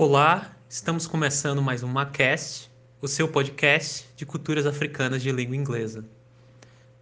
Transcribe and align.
Olá, 0.00 0.56
estamos 0.70 1.08
começando 1.08 1.60
mais 1.60 1.82
um 1.82 1.88
Macast, 1.88 2.70
o 3.02 3.08
seu 3.08 3.26
podcast 3.26 4.06
de 4.14 4.24
culturas 4.24 4.64
africanas 4.64 5.20
de 5.20 5.32
língua 5.32 5.56
inglesa. 5.56 6.04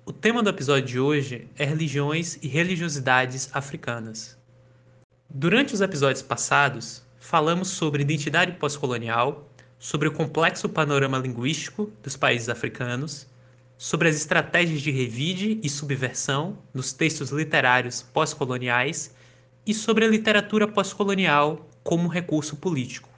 O 0.07 0.15
tema 0.15 0.43
do 0.43 0.49
episódio 0.49 0.87
de 0.87 0.99
hoje 0.99 1.47
é 1.59 1.65
religiões 1.67 2.39
e 2.41 2.49
religiosidades 2.49 3.51
africanas. 3.53 4.39
Durante 5.29 5.75
os 5.75 5.83
episódios 5.83 6.23
passados, 6.23 7.03
falamos 7.21 7.69
sobre 7.69 8.01
identidade 8.01 8.53
pós-colonial, 8.53 9.47
sobre 9.79 10.09
o 10.09 10.13
complexo 10.13 10.67
panorama 10.67 11.19
linguístico 11.19 11.93
dos 12.03 12.17
países 12.17 12.49
africanos, 12.49 13.27
sobre 13.79 14.09
as 14.09 14.17
estratégias 14.17 14.81
de 14.81 14.91
revide 14.91 15.61
e 15.63 15.69
subversão 15.69 16.59
nos 16.73 16.93
textos 16.93 17.31
literários 17.31 18.03
pós-coloniais 18.03 19.15
e 19.67 19.75
sobre 19.75 20.05
a 20.05 20.09
literatura 20.09 20.67
pós-colonial 20.67 21.69
como 21.83 22.09
recurso 22.09 22.57
político. 22.57 23.09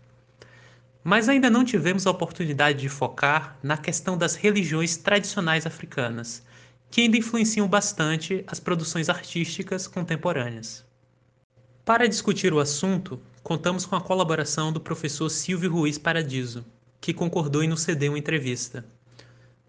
Mas 1.05 1.29
ainda 1.29 1.49
não 1.49 1.65
tivemos 1.65 2.07
a 2.07 2.11
oportunidade 2.11 2.81
de 2.81 2.89
focar 2.89 3.57
na 3.63 3.77
questão 3.77 4.19
das 4.19 4.35
religiões 4.35 4.97
tradicionais 4.97 5.67
africanas, 5.67 6.43
que 6.91 7.03
ainda 7.03 7.17
influenciam 7.17 7.69
bastante 7.69 8.45
as 8.47 8.59
produções 8.59 9.09
artísticas 9.09 9.87
contemporâneas. 9.87 10.85
Para 11.85 12.09
discutir 12.09 12.53
o 12.53 12.61
assunto, 12.61 13.21
contamos 13.43 13.87
com 13.87 13.97
a 13.97 14.01
colaboração 14.01 14.73
do 14.73 14.81
professor 14.81 15.31
Silvio 15.31 15.73
Ruiz 15.73 15.97
Paradiso, 15.97 16.65
que 17.01 17.15
concordou 17.15 17.63
em 17.63 17.69
nos 17.69 17.83
ceder 17.83 18.11
uma 18.11 18.19
entrevista. 18.19 18.85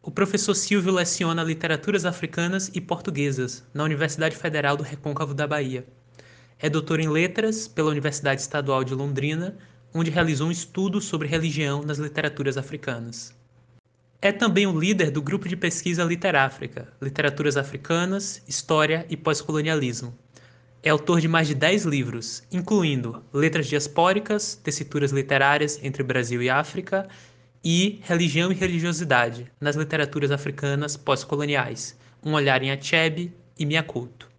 O 0.09 0.11
professor 0.11 0.55
Silvio 0.55 0.91
leciona 0.91 1.43
literaturas 1.43 2.03
africanas 2.03 2.71
e 2.73 2.81
portuguesas 2.81 3.63
na 3.71 3.83
Universidade 3.83 4.35
Federal 4.35 4.75
do 4.75 4.81
Recôncavo 4.81 5.35
da 5.35 5.45
Bahia. 5.45 5.85
É 6.57 6.67
doutor 6.67 6.99
em 6.99 7.07
letras 7.07 7.67
pela 7.67 7.91
Universidade 7.91 8.41
Estadual 8.41 8.83
de 8.83 8.95
Londrina, 8.95 9.55
onde 9.93 10.09
realizou 10.09 10.47
um 10.47 10.51
estudo 10.51 10.99
sobre 10.99 11.27
religião 11.27 11.83
nas 11.83 11.99
literaturas 11.99 12.57
africanas. 12.57 13.35
É 14.19 14.31
também 14.31 14.65
o 14.65 14.79
líder 14.79 15.11
do 15.11 15.21
grupo 15.21 15.47
de 15.47 15.55
pesquisa 15.55 16.03
Literáfrica, 16.03 16.91
Literaturas 16.99 17.55
Africanas, 17.55 18.41
História 18.47 19.05
e 19.11 19.15
Pós-Colonialismo. 19.15 20.17
É 20.81 20.89
autor 20.89 21.21
de 21.21 21.27
mais 21.27 21.47
de 21.47 21.53
10 21.53 21.85
livros, 21.85 22.41
incluindo 22.51 23.23
Letras 23.31 23.67
Diaspóricas, 23.67 24.55
Tessituras 24.55 25.11
Literárias 25.11 25.79
entre 25.83 26.01
Brasil 26.01 26.41
e 26.41 26.49
África 26.49 27.07
e 27.63 27.99
Religião 28.03 28.51
e 28.51 28.55
Religiosidade 28.55 29.51
nas 29.59 29.75
Literaturas 29.75 30.31
Africanas 30.31 30.95
Pós-Coloniais, 30.95 31.97
Um 32.23 32.33
Olhar 32.33 32.61
em 32.63 32.71
Achebe 32.71 33.33
e 33.57 33.65
Miaculto. 33.65 34.29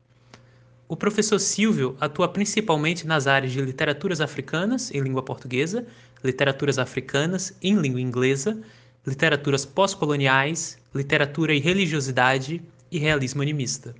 O 0.88 0.96
professor 0.96 1.38
Silvio 1.38 1.96
atua 2.00 2.28
principalmente 2.28 3.06
nas 3.06 3.26
áreas 3.26 3.52
de 3.52 3.60
literaturas 3.60 4.20
africanas 4.20 4.90
em 4.90 5.00
língua 5.00 5.22
portuguesa, 5.22 5.86
literaturas 6.24 6.78
africanas 6.78 7.56
em 7.62 7.74
língua 7.76 8.00
inglesa 8.00 8.60
literaturas 9.06 9.64
pós-coloniais, 9.64 10.78
literatura 10.94 11.54
e 11.54 11.60
religiosidade 11.60 12.62
e 12.90 12.98
realismo 12.98 13.42
animista. 13.42 13.94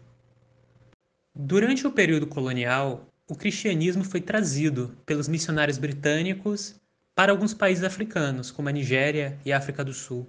Durante 1.35 1.87
o 1.87 1.93
período 1.93 2.27
colonial, 2.27 3.07
o 3.29 3.35
cristianismo 3.35 4.05
foi 4.05 4.21
trazido 4.21 4.97
pelos 5.07 5.29
missionários 5.29 5.79
britânicos 5.79 6.75
para 7.14 7.33
alguns 7.33 7.53
países 7.53 7.84
africanos, 7.84 8.50
como 8.50 8.69
a 8.69 8.72
Nigéria 8.72 9.39
e 9.44 9.53
a 9.53 9.58
África 9.58 9.84
do 9.84 9.92
Sul. 9.92 10.28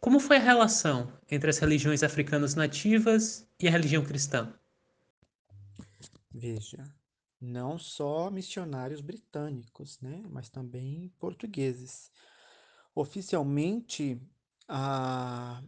Como 0.00 0.18
foi 0.18 0.36
a 0.36 0.40
relação 0.40 1.12
entre 1.30 1.48
as 1.48 1.58
religiões 1.58 2.02
africanas 2.02 2.54
nativas 2.54 3.46
e 3.60 3.68
a 3.68 3.70
religião 3.70 4.04
cristã? 4.04 4.52
Veja, 6.30 6.84
não 7.40 7.78
só 7.78 8.30
missionários 8.30 9.00
britânicos, 9.00 10.00
né, 10.00 10.22
mas 10.30 10.48
também 10.48 11.12
portugueses. 11.18 12.10
Oficialmente, 12.94 14.20
a, 14.68 15.62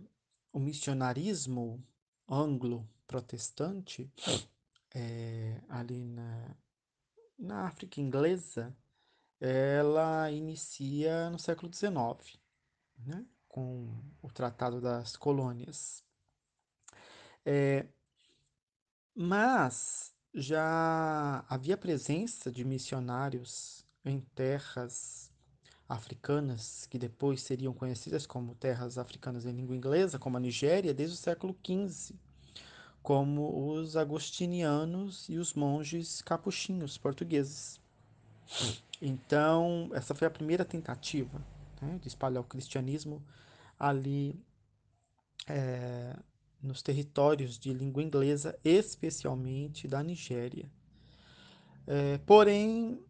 o 0.53 0.59
missionarismo 0.59 1.82
anglo-protestante, 2.28 4.10
é, 4.94 5.60
ali 5.69 6.04
na, 6.04 6.56
na 7.38 7.66
África 7.66 8.00
inglesa, 8.00 8.75
ela 9.47 10.31
inicia 10.31 11.28
no 11.28 11.38
século 11.38 11.71
XIX, 11.71 12.38
né, 12.99 13.27
com 13.47 13.94
o 14.22 14.32
Tratado 14.32 14.81
das 14.81 15.16
Colônias. 15.16 16.03
É, 17.44 17.87
mas 19.15 20.15
já 20.32 21.44
havia 21.47 21.77
presença 21.77 22.50
de 22.50 22.65
missionários 22.65 23.84
em 24.03 24.21
terras 24.34 25.31
africanas, 25.87 26.87
que 26.87 26.99
depois 26.99 27.43
seriam 27.43 27.75
conhecidas 27.75 28.26
como 28.26 28.55
terras 28.55 28.97
africanas 28.97 29.44
em 29.44 29.53
língua 29.53 29.76
inglesa, 29.76 30.19
como 30.19 30.38
a 30.38 30.41
Nigéria, 30.41 30.94
desde 30.94 31.16
o 31.16 31.19
século 31.19 31.55
XV, 31.62 32.15
como 33.03 33.75
os 33.75 33.94
agostinianos 33.94 35.28
e 35.28 35.37
os 35.37 35.53
monges 35.53 36.22
capuchinhos 36.22 36.97
portugueses. 36.97 37.84
Então, 39.00 39.91
essa 39.93 40.15
foi 40.15 40.27
a 40.27 40.31
primeira 40.31 40.65
tentativa 40.65 41.41
né, 41.81 41.99
de 42.00 42.09
espalhar 42.09 42.43
o 42.43 42.47
cristianismo 42.47 43.22
ali 43.78 44.38
é, 45.47 46.16
nos 46.62 46.82
territórios 46.82 47.59
de 47.59 47.72
língua 47.72 48.03
inglesa, 48.03 48.59
especialmente 48.65 49.87
da 49.87 50.03
Nigéria. 50.03 50.71
É, 51.87 52.19
porém, 52.19 53.05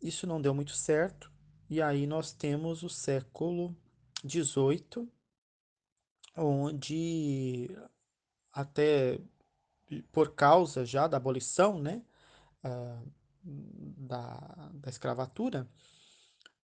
isso 0.00 0.26
não 0.26 0.40
deu 0.40 0.54
muito 0.54 0.72
certo 0.72 1.30
e 1.68 1.82
aí 1.82 2.06
nós 2.06 2.32
temos 2.32 2.82
o 2.82 2.88
século 2.88 3.76
XVIII, 4.26 5.08
onde 6.36 7.68
até 8.52 9.20
por 10.10 10.34
causa 10.34 10.84
já 10.84 11.06
da 11.06 11.16
abolição, 11.16 11.78
né, 11.78 12.02
uh, 12.64 13.12
da, 13.46 14.70
da 14.74 14.90
escravatura, 14.90 15.68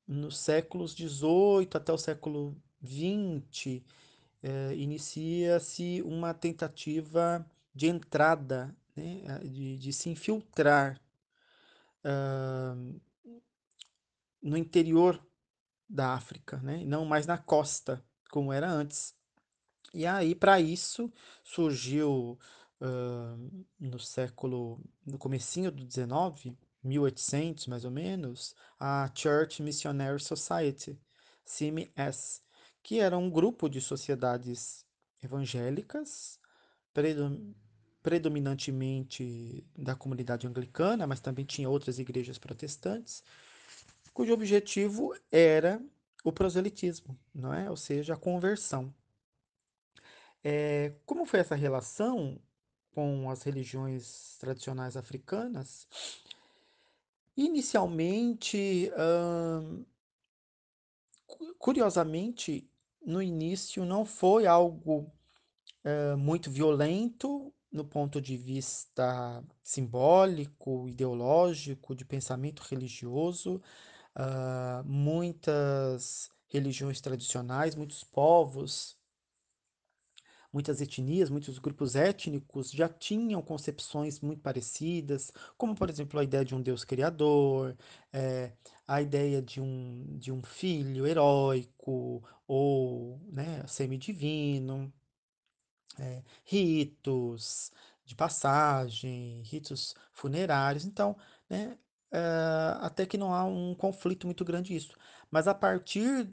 nos 0.06 0.38
séculos 0.38 0.92
XVIII 0.92 1.68
até 1.74 1.92
o 1.92 1.98
século 1.98 2.56
XX, 2.84 3.82
eh, 4.42 4.74
inicia-se 4.76 6.02
uma 6.02 6.32
tentativa 6.32 7.44
de 7.74 7.88
entrada, 7.88 8.76
né, 8.94 9.40
de, 9.44 9.76
de 9.78 9.92
se 9.92 10.08
infiltrar 10.08 11.00
uh, 12.04 13.00
no 14.40 14.56
interior 14.56 15.20
da 15.88 16.14
África, 16.14 16.58
né? 16.58 16.84
não 16.84 17.04
mais 17.04 17.26
na 17.26 17.38
costa, 17.38 18.02
como 18.30 18.52
era 18.52 18.70
antes. 18.70 19.14
E 19.92 20.06
aí, 20.06 20.34
para 20.34 20.60
isso, 20.60 21.12
surgiu 21.42 22.38
uh, 22.80 23.64
no 23.78 23.98
século, 23.98 24.80
no 25.04 25.18
comecinho 25.18 25.70
do 25.70 25.84
19, 25.84 26.56
1800 26.86 27.66
mais 27.66 27.84
ou 27.84 27.90
menos, 27.90 28.54
a 28.78 29.10
Church 29.14 29.62
Missionary 29.62 30.20
Society, 30.20 30.98
CMS, 31.44 32.42
que 32.82 33.00
era 33.00 33.16
um 33.18 33.28
grupo 33.30 33.68
de 33.68 33.80
sociedades 33.80 34.86
evangélicas, 35.22 36.38
predominantemente 38.02 39.66
da 39.76 39.94
comunidade 39.94 40.46
anglicana, 40.46 41.06
mas 41.06 41.20
também 41.20 41.44
tinha 41.44 41.68
outras 41.68 41.98
igrejas 41.98 42.38
protestantes, 42.38 43.22
cujo 44.14 44.32
objetivo 44.32 45.14
era 45.30 45.82
o 46.24 46.32
proselitismo, 46.32 47.18
não 47.34 47.52
é? 47.52 47.68
ou 47.68 47.76
seja, 47.76 48.14
a 48.14 48.16
conversão. 48.16 48.94
É, 50.42 50.94
como 51.04 51.26
foi 51.26 51.40
essa 51.40 51.54
relação 51.54 52.40
com 52.92 53.28
as 53.28 53.42
religiões 53.42 54.36
tradicionais 54.38 54.96
africanas? 54.96 55.86
Inicialmente, 57.36 58.90
hum, 58.96 59.84
curiosamente, 61.58 62.70
no 63.04 63.22
início 63.22 63.84
não 63.84 64.04
foi 64.04 64.46
algo 64.46 65.12
muito 66.18 66.50
violento 66.50 67.52
no 67.70 67.84
ponto 67.84 68.20
de 68.20 68.36
vista 68.36 69.44
simbólico, 69.62 70.88
ideológico, 70.88 71.94
de 71.94 72.04
pensamento 72.04 72.60
religioso, 72.60 73.60
uh, 74.16 74.84
muitas 74.84 76.30
religiões 76.48 77.00
tradicionais, 77.00 77.74
muitos 77.74 78.02
povos, 78.02 78.95
muitas 80.56 80.80
etnias, 80.80 81.28
muitos 81.28 81.58
grupos 81.58 81.94
étnicos 81.94 82.70
já 82.70 82.88
tinham 82.88 83.42
concepções 83.42 84.20
muito 84.20 84.40
parecidas, 84.40 85.30
como, 85.58 85.74
por 85.74 85.90
exemplo, 85.90 86.18
a 86.18 86.24
ideia 86.24 86.44
de 86.44 86.54
um 86.54 86.62
Deus 86.62 86.82
criador, 86.82 87.76
é, 88.10 88.52
a 88.88 89.02
ideia 89.02 89.42
de 89.42 89.60
um, 89.60 90.16
de 90.18 90.32
um 90.32 90.42
filho 90.42 91.06
heróico 91.06 92.22
ou 92.48 93.20
né, 93.30 93.66
semidivino, 93.66 94.90
é, 95.98 96.22
ritos, 96.44 97.70
de 98.04 98.14
passagem, 98.14 99.42
ritos 99.42 99.94
funerários. 100.12 100.86
Então, 100.86 101.16
né, 101.50 101.76
eh, 102.12 102.76
até 102.80 103.04
que 103.04 103.18
não 103.18 103.34
há 103.34 103.44
um 103.44 103.74
conflito 103.74 104.26
muito 104.26 104.44
grande 104.44 104.74
isso. 104.74 104.96
Mas 105.30 105.46
a 105.48 105.54
partir 105.54 106.30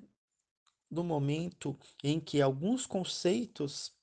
do 0.89 1.03
momento 1.03 1.77
em 2.03 2.19
que 2.19 2.41
alguns 2.41 2.85
conceitos 2.85 3.93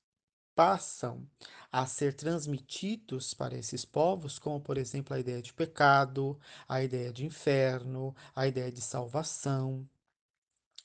passam 0.55 1.27
a 1.71 1.85
ser 1.85 2.13
transmitidos 2.13 3.33
para 3.33 3.57
esses 3.57 3.85
povos, 3.85 4.37
como 4.37 4.59
por 4.59 4.77
exemplo 4.77 5.15
a 5.15 5.19
ideia 5.19 5.41
de 5.41 5.53
pecado, 5.53 6.39
a 6.67 6.83
ideia 6.83 7.11
de 7.13 7.25
inferno, 7.25 8.15
a 8.35 8.47
ideia 8.47 8.71
de 8.71 8.81
salvação, 8.81 9.87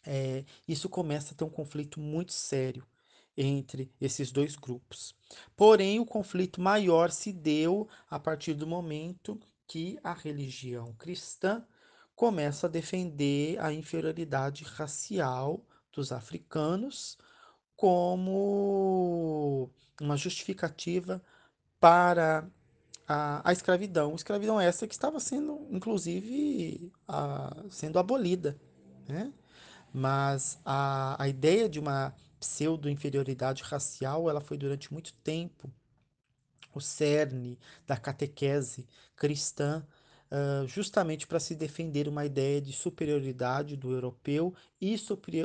é, 0.07 0.45
isso 0.69 0.89
começa 0.89 1.35
a 1.35 1.37
ter 1.37 1.45
um 1.45 1.51
conflito 1.51 1.99
muito 1.99 2.33
sério 2.33 2.87
entre 3.37 3.93
esses 4.01 4.31
dois 4.31 4.55
grupos. 4.55 5.15
Porém, 5.57 5.99
o 5.99 6.07
conflito 6.07 6.61
maior 6.61 7.11
se 7.11 7.33
deu 7.33 7.89
a 8.09 8.19
partir 8.19 8.55
do 8.55 8.67
momento 8.67 9.39
que 9.67 9.99
a 10.03 10.15
religião 10.15 10.95
cristã 10.95 11.67
começa 12.15 12.67
a 12.67 12.71
defender 12.71 13.59
a 13.61 13.73
inferioridade 13.73 14.65
racial 14.65 15.63
dos 15.93 16.13
africanos 16.13 17.19
como 17.77 19.71
uma 20.01 20.17
justificativa 20.17 21.23
para 21.79 22.49
a, 23.07 23.49
a 23.49 23.53
escravidão. 23.53 24.15
Escravidão 24.15 24.61
essa 24.61 24.87
que 24.87 24.95
estava 24.95 25.21
sendo, 25.21 25.67
inclusive, 25.71 26.93
a, 27.07 27.65
sendo 27.71 27.99
abolida. 27.99 28.59
Né? 29.09 29.33
Mas 29.93 30.59
a, 30.65 31.23
a 31.23 31.29
ideia 31.29 31.69
de 31.69 31.79
uma 31.79 32.15
pseudo-inferioridade 32.41 33.63
racial, 33.63 34.29
ela 34.29 34.41
foi 34.41 34.57
durante 34.57 34.93
muito 34.93 35.13
tempo 35.15 35.71
o 36.75 36.81
cerne 36.81 37.59
da 37.87 37.97
catequese 37.97 38.87
cristã, 39.17 39.87
uh, 40.31 40.67
justamente 40.67 41.27
para 41.27 41.41
se 41.41 41.55
defender 41.55 42.09
uma 42.09 42.25
ideia 42.25 42.61
de 42.61 42.73
superioridade 42.73 43.77
do 43.77 43.93
europeu 43.93 44.55
e 44.81 44.97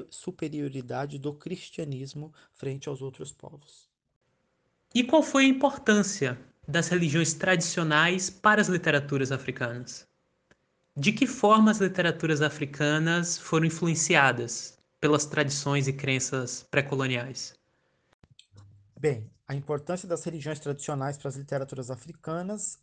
superioridade 0.10 1.18
do 1.18 1.34
cristianismo 1.34 2.34
frente 2.54 2.90
aos 2.90 3.02
outros 3.02 3.32
povos. 3.32 3.90
E 4.94 5.04
qual 5.04 5.24
foi 5.24 5.46
a 5.46 5.48
importância 5.48 6.38
das 6.68 6.90
religiões 6.90 7.34
tradicionais 7.34 8.30
para 8.30 8.62
as 8.62 8.68
literaturas 8.68 9.32
africanas? 9.32 10.08
De 10.96 11.14
que 11.14 11.26
forma 11.26 11.72
as 11.72 11.80
literaturas 11.80 12.42
africanas 12.42 13.38
foram 13.38 13.66
influenciadas 13.66 14.78
pelas 15.00 15.26
tradições 15.26 15.88
e 15.88 15.94
crenças 15.94 16.68
pré-coloniais? 16.70 17.54
Bem, 19.00 19.32
a 19.48 19.56
importância 19.56 20.08
das 20.08 20.24
religiões 20.24 20.60
tradicionais 20.60 21.18
para 21.18 21.30
as 21.30 21.36
literaturas 21.36 21.90
africanas 21.90 22.78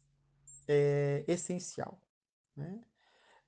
é 0.69 1.25
essencial. 1.27 2.01
Né? 2.55 2.81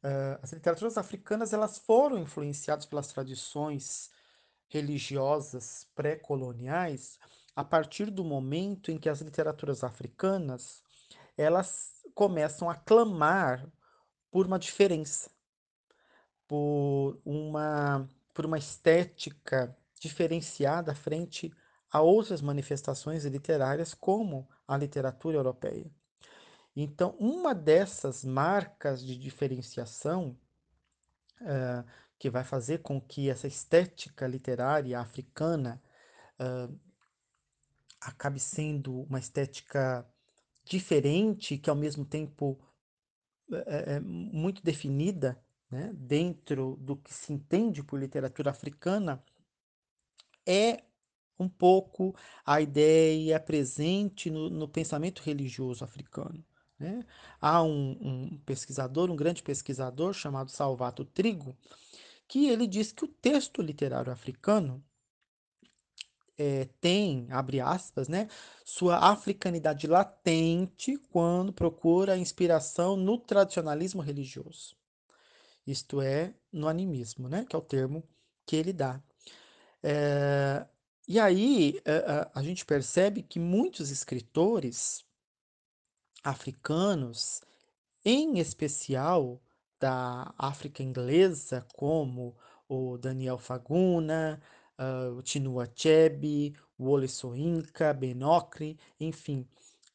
Uh, 0.03 0.41
as 0.43 0.53
literaturas 0.53 0.97
africanas 0.97 1.53
elas 1.53 1.79
foram 1.79 2.19
influenciadas 2.19 2.87
pelas 2.87 3.09
tradições 3.09 4.11
religiosas 4.69 5.87
pré-coloniais 5.95 7.19
a 7.55 7.63
partir 7.63 8.11
do 8.11 8.25
momento 8.25 8.91
em 8.91 8.99
que 8.99 9.09
as 9.09 9.21
literaturas 9.21 9.85
africanas 9.85 10.83
elas 11.37 12.03
começam 12.15 12.71
a 12.71 12.75
clamar 12.75 13.71
por 14.31 14.47
uma 14.47 14.59
diferença, 14.59 15.31
por 16.47 17.21
uma, 17.25 18.09
por 18.33 18.47
uma 18.47 18.59
estética 18.59 19.77
diferenciada 20.01 20.95
frente 20.95 21.53
a 21.91 22.01
outras 22.01 22.41
manifestações 22.41 23.25
literárias, 23.25 23.93
como 23.93 24.49
a 24.67 24.77
literatura 24.77 25.37
europeia. 25.37 25.91
Então, 26.75 27.17
uma 27.19 27.55
dessas 27.55 28.25
marcas 28.25 29.05
de 29.05 29.17
diferenciação 29.17 30.39
uh, 31.41 31.85
que 32.19 32.31
vai 32.31 32.45
fazer 32.45 32.79
com 32.79 33.01
que 33.01 33.29
essa 33.29 33.47
estética 33.47 34.27
literária 34.27 34.99
africana 34.99 35.83
uh, 36.39 36.79
acabe 38.01 38.39
sendo 38.39 39.03
uma 39.03 39.19
estética 39.19 40.07
diferente, 40.65 41.59
que 41.59 41.69
ao 41.69 41.77
mesmo 41.77 42.05
tempo 42.05 42.59
é, 43.53 43.95
é 43.97 44.01
muito 44.01 44.63
definida 44.63 45.43
né, 45.71 45.93
dentro 45.95 46.77
do 46.77 46.97
que 46.97 47.13
se 47.13 47.33
entende 47.33 47.83
por 47.83 47.99
literatura 47.99 48.51
africana, 48.51 49.23
é 50.47 50.85
um 51.39 51.49
pouco 51.49 52.15
a 52.45 52.61
ideia 52.61 53.41
presente 53.41 54.31
no, 54.31 54.51
no 54.51 54.69
pensamento 54.69 55.23
religioso 55.23 55.85
africano. 55.85 56.45
Né? 56.81 57.05
Há 57.39 57.63
um, 57.63 57.91
um, 58.01 58.39
pesquisador, 58.47 59.11
um 59.11 59.17
grande 59.17 59.43
pesquisador 59.43 60.15
chamado 60.15 60.51
Salvato 60.51 61.05
Trigo, 61.05 61.55
que 62.27 62.49
ele 62.49 62.67
diz 62.67 62.91
que 62.91 63.05
o 63.05 63.09
texto 63.09 63.61
literário 63.61 64.11
africano 64.11 64.83
é, 66.39 66.67
tem, 66.81 67.27
abre 67.31 67.61
aspas, 67.61 68.09
né, 68.09 68.27
sua 68.65 68.97
africanidade 68.97 69.87
latente 69.87 70.97
quando 71.11 71.53
procura 71.53 72.17
inspiração 72.17 72.97
no 72.97 73.19
tradicionalismo 73.19 74.01
religioso. 74.01 74.75
Isto 75.67 76.01
é, 76.01 76.33
no 76.51 76.67
animismo, 76.67 77.29
né, 77.29 77.45
que 77.47 77.55
é 77.55 77.59
o 77.59 77.63
termo 77.63 78.03
que 78.47 78.57
ele 78.57 78.73
dá. 78.73 79.03
É, 79.83 80.65
e 81.07 81.21
aí 81.21 81.79
a, 81.85 82.41
a 82.41 82.43
gente 82.43 82.65
percebe 82.65 83.23
que 83.23 83.39
muitos 83.39 83.91
escritores 83.91 85.05
africanos, 86.23 87.43
em 88.05 88.39
especial 88.39 89.41
da 89.79 90.33
África 90.39 90.83
inglesa, 90.83 91.67
como 91.75 92.37
o 92.69 92.99
Daniel 92.99 93.39
Faguna, 93.39 94.41
uh, 94.79 95.15
o 95.15 95.23
Chinua 95.25 95.65
Achebe, 95.65 96.55
o 96.79 96.85
Wole 96.85 97.09
Soyinka, 97.09 97.93
Benocre, 97.93 98.79
enfim, 98.99 99.47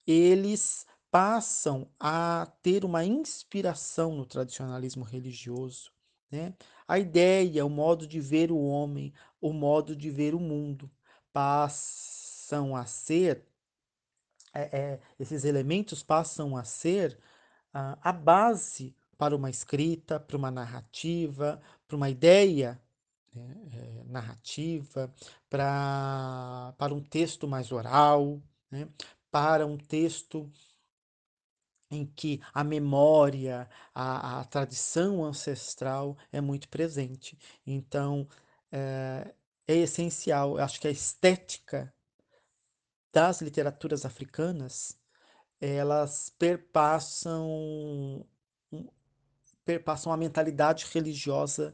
eles 0.05 0.85
passam 1.09 1.87
a 1.99 2.51
ter 2.61 2.83
uma 2.83 3.05
inspiração 3.05 4.15
no 4.15 4.25
tradicionalismo 4.25 5.03
religioso. 5.03 5.91
Né? 6.29 6.53
A 6.87 6.99
ideia, 6.99 7.65
o 7.65 7.69
modo 7.69 8.05
de 8.05 8.19
ver 8.19 8.51
o 8.51 8.59
homem, 8.59 9.13
o 9.39 9.53
modo 9.53 9.95
de 9.95 10.09
ver 10.09 10.35
o 10.35 10.39
mundo, 10.39 10.91
passam 11.31 12.75
a 12.75 12.85
ser, 12.85 13.45
é, 14.55 14.69
é, 14.71 14.99
esses 15.19 15.43
elementos 15.43 16.01
passam 16.01 16.55
a 16.55 16.63
ser 16.63 17.19
uh, 17.73 17.97
a 18.01 18.11
base 18.11 18.95
para 19.17 19.35
uma 19.35 19.49
escrita, 19.49 20.19
para 20.19 20.37
uma 20.37 20.49
narrativa, 20.49 21.61
para 21.87 21.97
uma 21.97 22.09
ideia 22.09 22.81
né, 23.33 23.55
é, 23.73 24.03
narrativa, 24.05 25.13
pra, 25.49 26.73
para 26.77 26.93
um 26.93 27.01
texto 27.01 27.47
mais 27.47 27.71
oral, 27.71 28.41
né, 28.71 28.87
para 29.29 29.65
um 29.65 29.77
texto 29.77 30.49
em 31.91 32.05
que 32.05 32.41
a 32.53 32.63
memória, 32.63 33.69
a, 33.93 34.39
a 34.39 34.45
tradição 34.45 35.23
ancestral 35.23 36.17
é 36.31 36.41
muito 36.41 36.67
presente. 36.69 37.37
Então, 37.65 38.27
é, 38.71 39.33
é 39.67 39.75
essencial, 39.77 40.57
eu 40.57 40.63
acho 40.63 40.79
que 40.79 40.87
a 40.87 40.91
estética 40.91 41.93
das 43.15 43.39
literaturas 43.39 44.05
africanas, 44.05 44.99
elas 45.61 46.35
perpassam, 46.37 48.25
perpassam 49.63 50.11
a 50.11 50.17
mentalidade 50.17 50.85
religiosa 50.93 51.73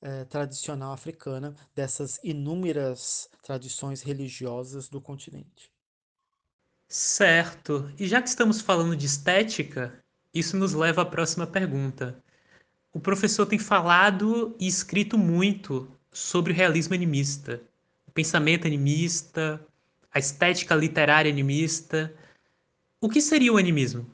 eh, 0.00 0.24
tradicional 0.24 0.94
africana, 0.94 1.54
dessas 1.74 2.18
inúmeras 2.24 3.28
tradições 3.42 4.00
religiosas 4.00 4.88
do 4.88 4.98
continente. 4.98 5.70
Certo. 6.88 7.92
E 7.98 8.08
já 8.08 8.22
que 8.22 8.30
estamos 8.30 8.62
falando 8.62 8.96
de 8.96 9.04
estética, 9.04 10.02
isso 10.32 10.56
nos 10.56 10.72
leva 10.72 11.02
à 11.02 11.04
próxima 11.04 11.46
pergunta. 11.46 12.24
O 12.94 12.98
professor 12.98 13.44
tem 13.44 13.58
falado 13.58 14.56
e 14.58 14.66
escrito 14.66 15.18
muito 15.18 15.94
sobre 16.10 16.50
o 16.50 16.56
realismo 16.56 16.94
animista, 16.94 17.62
o 18.06 18.10
pensamento 18.10 18.66
animista, 18.66 19.62
a 20.12 20.18
estética 20.18 20.74
literária 20.74 21.30
animista. 21.30 22.14
O 23.00 23.08
que 23.08 23.20
seria 23.20 23.52
o 23.52 23.56
animismo? 23.56 24.06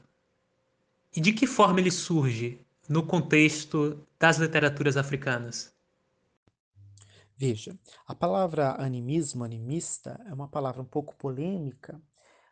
E 1.15 1.19
de 1.19 1.33
que 1.33 1.45
forma 1.45 1.79
ele 1.79 1.91
surge 1.91 2.59
no 2.87 3.05
contexto 3.05 3.99
das 4.17 4.37
literaturas 4.37 4.95
africanas? 4.95 5.73
Veja, 7.35 7.77
a 8.05 8.13
palavra 8.13 8.81
animismo, 8.81 9.43
animista, 9.43 10.19
é 10.25 10.33
uma 10.33 10.47
palavra 10.47 10.81
um 10.81 10.85
pouco 10.85 11.15
polêmica, 11.15 12.01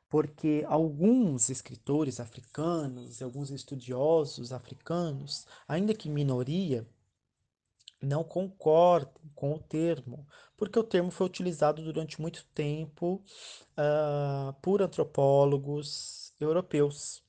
porque 0.09 0.63
alguns 0.67 1.49
escritores 1.49 2.19
africanos, 2.19 3.21
alguns 3.21 3.51
estudiosos 3.51 4.53
africanos, 4.53 5.45
ainda 5.67 5.93
que 5.93 6.09
minoria, 6.09 6.87
não 8.01 8.23
concordem 8.23 9.31
com 9.35 9.53
o 9.53 9.59
termo, 9.59 10.25
porque 10.55 10.77
o 10.79 10.83
termo 10.83 11.11
foi 11.11 11.27
utilizado 11.27 11.83
durante 11.83 12.21
muito 12.21 12.45
tempo 12.53 13.23
uh, 13.77 14.53
por 14.61 14.81
antropólogos 14.81 16.33
europeus. 16.39 17.23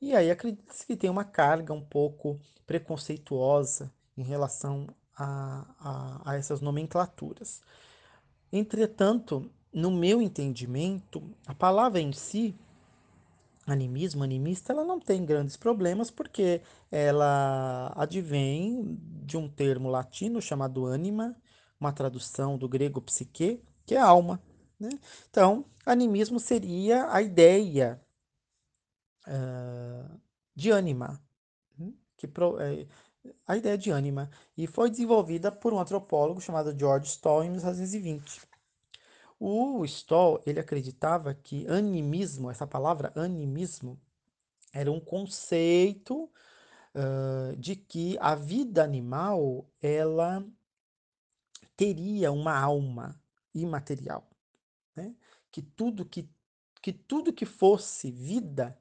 E 0.00 0.14
aí 0.14 0.30
acredita-se 0.30 0.86
que 0.86 0.96
tem 0.96 1.08
uma 1.08 1.24
carga 1.24 1.72
um 1.72 1.84
pouco 1.84 2.38
preconceituosa 2.66 3.92
em 4.16 4.22
relação 4.22 4.86
a, 5.16 5.66
a, 5.78 6.30
a 6.32 6.36
essas 6.36 6.60
nomenclaturas. 6.60 7.62
Entretanto, 8.52 9.50
no 9.72 9.90
meu 9.90 10.20
entendimento, 10.22 11.22
a 11.46 11.54
palavra 11.54 12.00
em 12.00 12.12
si 12.12 12.54
animismo, 13.66 14.22
animista, 14.22 14.72
ela 14.72 14.84
não 14.84 15.00
tem 15.00 15.24
grandes 15.24 15.56
problemas 15.56 16.10
porque 16.10 16.62
ela 16.90 17.92
advém 17.96 18.96
de 19.24 19.36
um 19.36 19.48
termo 19.48 19.88
latino 19.88 20.40
chamado 20.40 20.86
anima, 20.86 21.36
uma 21.78 21.92
tradução 21.92 22.56
do 22.56 22.68
grego 22.68 23.02
psique, 23.02 23.62
que 23.84 23.94
é 23.94 23.98
alma. 23.98 24.40
Né? 24.78 24.90
Então, 25.28 25.64
animismo 25.84 26.38
seria 26.38 27.10
a 27.12 27.20
ideia 27.20 28.00
uh, 29.26 30.20
de 30.54 30.70
anima, 30.70 31.20
né? 31.76 31.92
que 32.16 32.28
pro, 32.28 32.60
é, 32.60 32.86
a 33.46 33.56
ideia 33.56 33.76
de 33.76 33.90
anima, 33.90 34.30
e 34.56 34.66
foi 34.66 34.90
desenvolvida 34.90 35.50
por 35.50 35.72
um 35.72 35.80
antropólogo 35.80 36.40
chamado 36.40 36.76
George 36.78 37.08
Stoll 37.08 37.42
em 37.44 37.50
1920. 37.50 38.40
O 39.38 39.84
Stoll, 39.84 40.42
ele 40.46 40.58
acreditava 40.58 41.34
que 41.34 41.66
animismo, 41.68 42.50
essa 42.50 42.66
palavra 42.66 43.12
animismo, 43.14 44.00
era 44.72 44.90
um 44.90 45.00
conceito 45.00 46.30
uh, 46.94 47.56
de 47.56 47.76
que 47.76 48.16
a 48.20 48.34
vida 48.34 48.82
animal, 48.82 49.68
ela 49.80 50.44
teria 51.76 52.32
uma 52.32 52.58
alma 52.58 53.20
imaterial, 53.54 54.28
né? 54.94 55.14
Que 55.52 55.60
tudo 55.62 56.04
que, 56.04 56.28
que 56.82 56.92
tudo 56.92 57.32
que 57.32 57.44
fosse 57.44 58.10
vida 58.10 58.78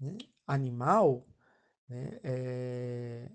né, 0.00 0.16
animal, 0.46 1.26
né, 1.88 2.20
é, 2.22 3.30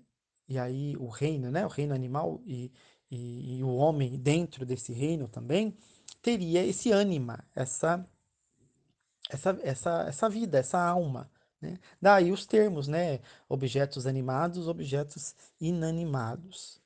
e 0.48 0.58
aí 0.58 0.96
o 0.96 1.08
reino, 1.08 1.50
né, 1.50 1.64
o 1.64 1.68
reino 1.68 1.94
animal 1.94 2.40
e, 2.44 2.72
e, 3.10 3.58
e 3.58 3.64
o 3.64 3.74
homem 3.74 4.18
dentro 4.18 4.64
desse 4.66 4.92
reino 4.92 5.28
também, 5.28 5.76
teria 6.22 6.64
esse 6.64 6.90
ânima, 6.92 7.44
essa, 7.54 8.06
essa, 9.30 9.58
essa, 9.62 10.04
essa 10.08 10.28
vida, 10.28 10.58
essa 10.58 10.80
alma. 10.80 11.30
Né? 11.60 11.78
Daí 12.00 12.32
os 12.32 12.46
termos, 12.46 12.88
né? 12.88 13.20
Objetos 13.48 14.06
animados, 14.06 14.68
objetos 14.68 15.34
inanimados. 15.60 16.80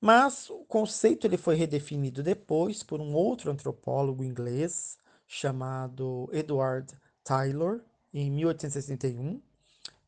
Mas 0.00 0.48
o 0.50 0.64
conceito 0.64 1.26
ele 1.26 1.36
foi 1.36 1.56
redefinido 1.56 2.22
depois 2.22 2.82
por 2.82 3.00
um 3.00 3.14
outro 3.14 3.50
antropólogo 3.50 4.22
inglês 4.22 4.96
chamado 5.26 6.28
Edward 6.32 6.94
Taylor, 7.24 7.80
em 8.14 8.30
1861, 8.30 9.42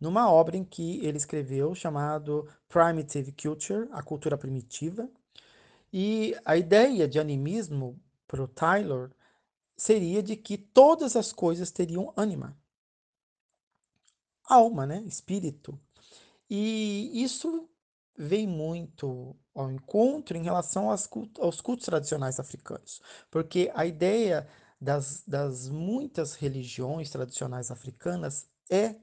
numa 0.01 0.31
obra 0.31 0.57
em 0.57 0.65
que 0.65 1.05
ele 1.05 1.19
escreveu 1.19 1.75
chamado 1.75 2.49
Primitive 2.69 3.33
Culture, 3.33 3.89
a 3.93 4.03
cultura 4.03 4.39
primitiva. 4.39 5.09
E 5.93 6.35
a 6.45 6.57
ideia 6.57 7.07
de 7.07 7.19
animismo 7.19 8.01
para 8.31 8.45
o 8.45 8.47
Taylor 8.47 9.11
seria 9.77 10.23
de 10.23 10.37
que 10.37 10.57
todas 10.57 11.17
as 11.17 11.33
coisas 11.33 11.73
teriam 11.73 12.13
ânima, 12.17 12.57
alma, 14.45 14.87
né? 14.87 15.03
espírito. 15.05 15.77
E 16.49 17.11
isso 17.25 17.69
vem 18.17 18.47
muito 18.47 19.35
ao 19.53 19.73
encontro 19.73 20.37
em 20.37 20.45
relação 20.45 20.91
aos 20.91 21.09
cultos, 21.09 21.43
aos 21.43 21.61
cultos 21.61 21.87
tradicionais 21.87 22.39
africanos, 22.39 23.03
porque 23.33 23.69
a 23.75 23.85
ideia 23.85 24.49
das, 24.81 25.25
das 25.27 25.69
muitas 25.69 26.35
religiões 26.35 27.11
tradicionais 27.11 27.69
africanas 27.73 28.49
é 28.71 28.95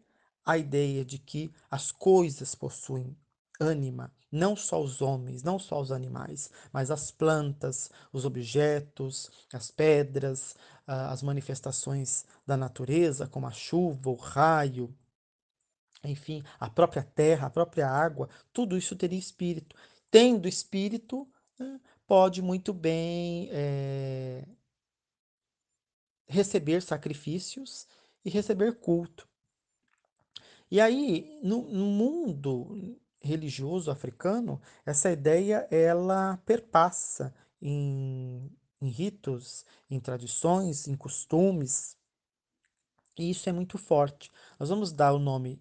a 0.46 0.57
ideia 0.57 1.03
de 1.03 1.19
que 1.19 1.51
as 1.69 1.91
coisas 1.91 2.55
possuem 2.55 3.13
ânima, 3.60 4.12
não 4.32 4.56
só 4.56 4.82
os 4.82 5.02
homens, 5.02 5.44
não 5.44 5.58
só 5.58 5.80
os 5.80 5.92
animais, 5.92 6.52
mas 6.72 6.92
as 6.92 7.12
plantas, 7.12 7.90
os 8.12 8.26
objetos, 8.26 9.32
as 9.54 9.72
pedras, 9.72 10.56
as 10.86 11.22
manifestações 11.24 12.26
da 12.46 12.56
natureza, 12.56 13.28
como 13.28 13.48
a 13.48 13.52
chuva, 13.52 14.10
o 14.10 14.16
raio, 14.16 14.94
enfim, 16.04 16.44
a 16.60 16.70
própria 16.70 17.04
terra, 17.04 17.48
a 17.48 17.50
própria 17.50 17.90
água, 17.90 18.30
tudo 18.54 18.78
isso 18.78 18.96
teria 18.96 19.20
espírito. 19.20 19.76
Tendo 20.10 20.48
espírito, 20.48 21.28
né, 21.60 21.80
pode 22.06 22.42
muito 22.42 22.74
bem 22.74 23.50
é, 23.52 24.48
receber 26.26 26.82
sacrifícios 26.82 27.88
e 28.24 28.30
receber 28.30 28.80
culto. 28.80 29.28
E 30.70 30.82
aí, 30.82 31.40
no, 31.44 31.64
no 31.70 31.86
mundo 31.86 33.00
religioso 33.19 33.89
africano, 33.91 34.62
essa 34.86 35.12
ideia 35.12 35.67
ela 35.71 36.38
perpassa 36.45 37.33
em, 37.62 38.51
em 38.81 38.89
ritos, 38.89 39.65
em 39.89 40.00
tradições, 40.00 40.88
em 40.88 40.95
costumes, 40.95 41.97
e 43.17 43.31
isso 43.31 43.50
é 43.50 43.51
muito 43.51 43.77
forte. 43.77 44.31
Nós 44.59 44.69
vamos 44.69 44.91
dar 44.91 45.13
o 45.13 45.19
nome 45.19 45.59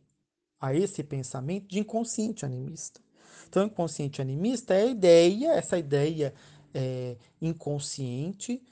a 0.60 0.74
esse 0.74 1.02
pensamento 1.02 1.68
de 1.68 1.78
inconsciente 1.78 2.44
animista. 2.44 3.00
Então, 3.48 3.64
inconsciente 3.64 4.20
animista 4.20 4.74
é 4.74 4.82
a 4.82 4.86
ideia, 4.86 5.52
essa 5.52 5.78
ideia 5.78 6.34
é, 6.74 7.16
inconsciente 7.40 8.62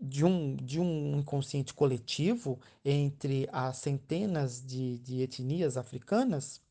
de 0.00 0.24
um, 0.24 0.56
de 0.56 0.80
um 0.80 1.18
inconsciente 1.18 1.74
coletivo 1.74 2.58
entre 2.84 3.48
as 3.52 3.76
centenas 3.78 4.64
de, 4.64 4.98
de 4.98 5.20
etnias 5.20 5.76
africanas 5.76 6.61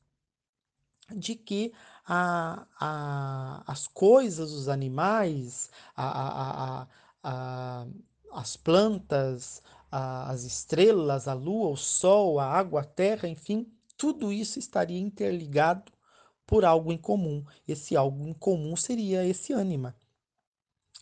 de 1.15 1.36
que 1.36 1.74
a, 2.06 2.65
a, 2.80 3.63
as 3.68 3.88
coisas, 3.88 4.51
os 4.51 4.68
animais, 4.68 5.70
a, 5.96 6.88
as 8.32 8.58
plantas, 8.58 9.62
as 9.91 10.44
estrelas, 10.44 11.27
a 11.27 11.34
lua, 11.34 11.70
o 11.70 11.77
sol, 11.77 12.39
a 12.39 12.46
água, 12.46 12.82
a 12.82 12.86
terra, 12.86 13.27
enfim, 13.27 13.72
tudo 13.98 14.32
isso 14.32 14.58
estaria 14.58 15.00
interligado 15.00 15.91
por 16.46 16.65
algo 16.65 16.91
em 16.91 16.98
comum. 16.98 17.46
Esse 17.68 17.96
algo 17.96 18.27
em 18.27 18.34
comum 18.34 18.75
seria 18.75 19.25
esse 19.25 19.53
ânima, 19.53 19.96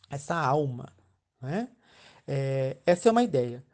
essa 0.10 0.36
alma. 0.36 0.92
Né? 1.42 1.70
É, 2.28 2.78
essa 2.86 3.10
é 3.10 3.12
uma 3.12 3.24
ideia. 3.24 3.66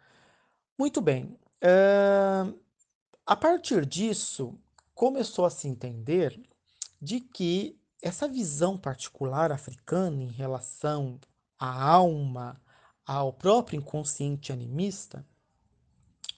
Muito 0.77 1.01
bem. 1.01 1.37
Uh, 1.63 2.57
a 3.25 3.35
partir 3.35 3.85
disso, 3.85 4.57
começou 4.95 5.45
a 5.45 5.49
se 5.49 5.67
entender 5.67 6.41
de 7.01 7.19
que 7.19 7.77
essa 8.01 8.27
visão 8.27 8.77
particular 8.77 9.51
africana 9.51 10.23
em 10.23 10.31
relação 10.31 11.19
à 11.59 11.83
alma, 11.91 12.59
ao 13.05 13.33
próprio 13.33 13.77
inconsciente 13.77 14.53
animista, 14.53 15.25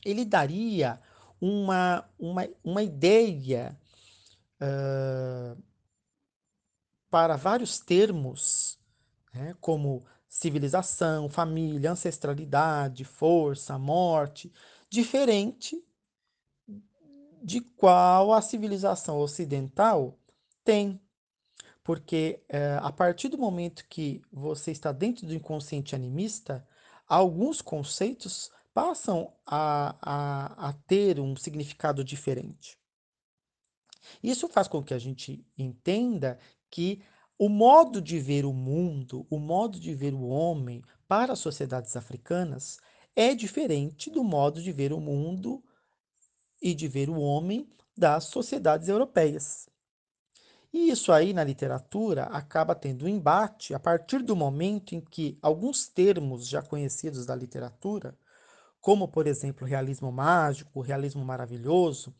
ele 0.03 0.25
daria 0.25 0.99
uma, 1.39 2.09
uma, 2.17 2.49
uma 2.63 2.83
ideia 2.83 3.77
uh, 4.61 5.61
para 7.09 7.35
vários 7.35 7.79
termos, 7.79 8.79
né, 9.33 9.55
como 9.61 10.03
civilização, 10.27 11.29
família, 11.29 11.91
ancestralidade, 11.91 13.05
força, 13.05 13.77
morte, 13.77 14.51
diferente 14.89 15.86
de 17.41 17.61
qual 17.61 18.33
a 18.33 18.41
civilização 18.41 19.19
ocidental 19.19 20.17
tem. 20.63 21.01
Porque 21.83 22.43
é, 22.49 22.77
a 22.81 22.91
partir 22.91 23.29
do 23.29 23.37
momento 23.37 23.85
que 23.89 24.21
você 24.31 24.71
está 24.71 24.91
dentro 24.91 25.25
do 25.25 25.33
inconsciente 25.33 25.95
animista, 25.95 26.67
alguns 27.07 27.61
conceitos 27.61 28.51
passam 28.73 29.33
a, 29.45 29.95
a, 30.01 30.69
a 30.69 30.73
ter 30.73 31.19
um 31.19 31.35
significado 31.35 32.03
diferente. 32.03 32.77
Isso 34.21 34.47
faz 34.47 34.67
com 34.67 34.83
que 34.83 34.93
a 34.93 34.99
gente 34.99 35.45
entenda 35.57 36.37
que 36.69 37.01
o 37.39 37.49
modo 37.49 38.01
de 38.01 38.19
ver 38.19 38.45
o 38.45 38.53
mundo, 38.53 39.25
o 39.29 39.39
modo 39.39 39.79
de 39.79 39.93
ver 39.93 40.13
o 40.13 40.27
homem 40.27 40.83
para 41.07 41.33
as 41.33 41.39
sociedades 41.39 41.95
africanas 41.95 42.77
é 43.15 43.33
diferente 43.33 44.09
do 44.09 44.23
modo 44.23 44.61
de 44.61 44.71
ver 44.71 44.91
o 44.93 44.99
mundo 44.99 45.63
e 46.61 46.73
de 46.73 46.87
ver 46.87 47.09
o 47.09 47.19
homem 47.19 47.67
das 47.95 48.25
sociedades 48.25 48.87
europeias. 48.87 49.67
E 50.71 50.91
isso 50.91 51.11
aí 51.11 51.33
na 51.33 51.43
literatura 51.43 52.25
acaba 52.25 52.75
tendo 52.75 53.05
um 53.05 53.07
embate 53.07 53.73
a 53.73 53.79
partir 53.79 54.21
do 54.21 54.35
momento 54.35 54.93
em 54.93 55.01
que 55.01 55.37
alguns 55.41 55.87
termos 55.87 56.47
já 56.47 56.61
conhecidos 56.61 57.25
da 57.25 57.35
literatura, 57.35 58.17
como 58.81 59.07
por 59.07 59.27
exemplo 59.27 59.65
o 59.65 59.69
realismo 59.69 60.11
mágico, 60.11 60.79
o 60.79 60.83
realismo 60.83 61.23
maravilhoso, 61.23 62.13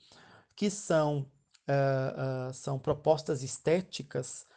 que 0.55 0.69
são, 0.69 1.19
uh, 1.67 2.49
uh, 2.49 2.53
são 2.53 2.79
propostas 2.79 3.43
estéticas 3.43 4.47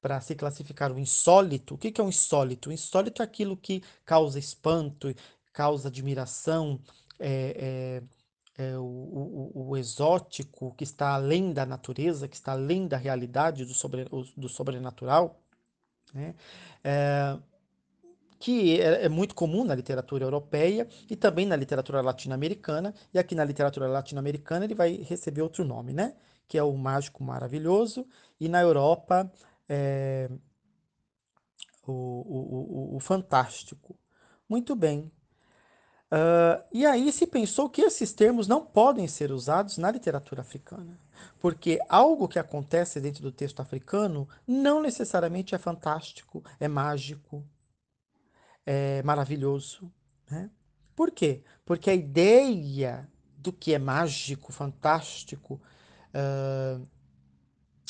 para 0.00 0.20
se 0.20 0.34
classificar 0.34 0.90
o 0.92 0.98
insólito. 0.98 1.74
O 1.74 1.78
que, 1.78 2.00
é 2.00 2.04
um 2.04 2.08
insólito? 2.08 2.70
O 2.70 2.72
insólito 2.72 3.20
é 3.20 3.24
aquilo 3.24 3.56
que 3.56 3.82
causa 4.04 4.38
espanto, 4.38 5.14
causa 5.52 5.88
admiração, 5.88 6.80
é, 7.18 8.00
é, 8.00 8.02
é 8.56 8.76
o, 8.76 8.82
o, 8.82 9.68
o, 9.70 9.76
exótico, 9.76 10.74
que 10.74 10.84
está 10.84 11.14
além 11.14 11.52
da 11.52 11.64
natureza, 11.64 12.28
que 12.28 12.36
está 12.36 12.52
além 12.52 12.86
da 12.86 12.96
realidade 12.96 13.64
do, 13.64 13.74
sobre, 13.74 14.06
do 14.36 14.48
sobrenatural. 14.48 15.40
Né? 16.12 16.34
É, 16.82 17.38
que 18.40 18.80
é, 18.80 19.04
é, 19.04 19.08
muito 19.08 19.34
comum 19.34 19.64
na 19.64 19.74
literatura 19.74 20.24
europeia 20.24 20.88
e 21.08 21.14
também 21.14 21.44
na 21.46 21.54
literatura 21.54 22.00
latino-americana. 22.00 22.94
E 23.12 23.18
aqui 23.18 23.34
na 23.34 23.44
literatura 23.44 23.86
latino-americana 23.86 24.64
ele 24.64 24.74
vai 24.74 24.96
receber 24.96 25.42
outro 25.42 25.62
nome, 25.62 25.92
né? 25.92 26.14
Que 26.48 26.56
é 26.56 26.62
o 26.62 26.74
mágico 26.76 27.22
maravilhoso. 27.22 28.06
E 28.40 28.48
na 28.48 28.62
Europa, 28.62 29.30
é, 29.68 30.30
o, 31.86 31.92
o, 31.92 32.94
o, 32.94 32.96
o, 32.96 33.00
fantástico. 33.00 33.96
Muito 34.48 34.74
bem. 34.74 35.12
Uh, 36.12 36.60
e 36.72 36.84
aí 36.84 37.12
se 37.12 37.24
pensou 37.24 37.70
que 37.70 37.82
esses 37.82 38.12
termos 38.12 38.48
não 38.48 38.66
podem 38.66 39.06
ser 39.06 39.30
usados 39.30 39.78
na 39.78 39.92
literatura 39.92 40.40
africana, 40.40 40.98
porque 41.38 41.78
algo 41.88 42.26
que 42.26 42.38
acontece 42.38 43.00
dentro 43.00 43.22
do 43.22 43.30
texto 43.30 43.60
africano 43.60 44.28
não 44.44 44.82
necessariamente 44.82 45.54
é 45.54 45.58
fantástico, 45.58 46.42
é 46.58 46.66
mágico, 46.66 47.46
é, 48.66 49.00
maravilhoso. 49.04 49.92
Né? 50.28 50.50
Por 50.96 51.12
quê? 51.12 51.44
Porque 51.64 51.90
a 51.90 51.94
ideia 51.94 53.08
do 53.36 53.52
que 53.52 53.72
é 53.72 53.78
mágico, 53.78 54.52
fantástico, 54.52 55.60
uh, 56.12 56.86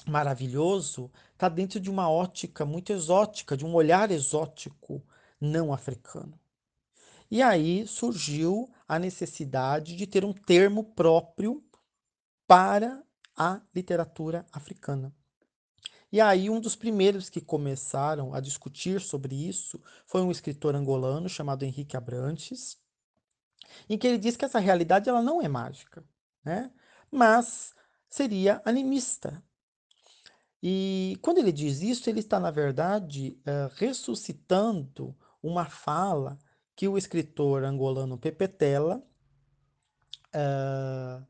maravilhoso, 0.07 1.11
está 1.33 1.49
dentro 1.49 1.81
de 1.81 1.91
uma 1.91 2.11
ótica 2.11 2.67
muito 2.67 2.93
exótica, 2.93 3.57
de 3.57 3.65
um 3.65 3.75
olhar 3.75 4.11
exótico 4.11 5.03
não 5.41 5.73
africano. 5.73 6.39
E 7.31 7.43
aí 7.43 7.87
surgiu 7.87 8.71
a 8.89 8.99
necessidade 8.99 9.95
de 9.95 10.07
ter 10.07 10.25
um 10.25 10.33
termo 10.33 10.83
próprio 10.83 11.63
para 12.47 13.03
a 13.37 13.61
literatura 13.75 14.45
africana. 14.53 15.15
E 16.13 16.21
aí, 16.21 16.51
um 16.51 16.61
dos 16.61 16.75
primeiros 16.75 17.31
que 17.31 17.41
começaram 17.41 18.35
a 18.35 18.41
discutir 18.41 19.01
sobre 19.01 19.49
isso 19.49 19.81
foi 20.05 20.23
um 20.23 20.31
escritor 20.33 20.75
angolano 20.75 21.29
chamado 21.29 21.63
Henrique 21.63 21.97
Abrantes, 21.97 22.77
em 23.89 23.97
que 23.97 24.09
ele 24.09 24.19
diz 24.19 24.37
que 24.37 24.45
essa 24.45 24.59
realidade 24.59 25.09
ela 25.09 25.23
não 25.23 25.41
é 25.41 25.47
mágica, 25.47 26.05
né? 26.45 26.73
mas 27.13 27.75
seria 28.09 28.61
animista. 28.65 29.41
E 30.61 31.17
quando 31.23 31.39
ele 31.39 31.53
diz 31.53 31.81
isso, 31.81 32.11
ele 32.11 32.19
está, 32.19 32.41
na 32.41 32.51
verdade, 32.51 33.39
uh, 33.47 33.73
ressuscitando 33.77 35.17
uma 35.41 35.65
fala 35.65 36.37
que 36.81 36.89
o 36.89 36.97
escritor 36.97 37.63
angolano 37.63 38.17
Pepe 38.17 38.49
Tela, 38.49 39.03
uh, 40.35 41.23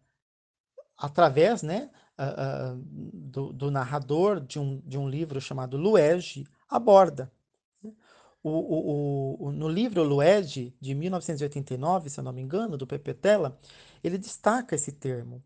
através 0.96 1.60
né, 1.60 1.90
uh, 2.16 2.80
do, 2.86 3.52
do, 3.52 3.68
narrador 3.68 4.38
de 4.38 4.60
um, 4.60 4.80
de 4.86 4.96
um 4.96 5.08
livro 5.08 5.40
chamado 5.40 5.76
Luege, 5.76 6.46
aborda. 6.68 7.32
O, 8.40 8.48
o, 8.48 9.46
o, 9.48 9.50
no 9.50 9.68
livro 9.68 10.04
Luege, 10.04 10.72
de 10.80 10.94
1989, 10.94 12.10
se 12.10 12.20
eu 12.20 12.22
não 12.22 12.32
me 12.32 12.42
engano, 12.42 12.76
do 12.76 12.86
Pepe 12.86 13.12
Tela, 13.12 13.58
ele 14.04 14.18
destaca 14.18 14.76
esse 14.76 14.92
termo. 14.92 15.42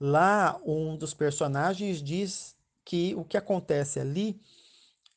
Lá, 0.00 0.60
um 0.66 0.96
dos 0.96 1.14
personagens 1.14 2.02
diz 2.02 2.56
que 2.84 3.14
o 3.14 3.24
que 3.24 3.36
acontece 3.36 4.00
ali 4.00 4.40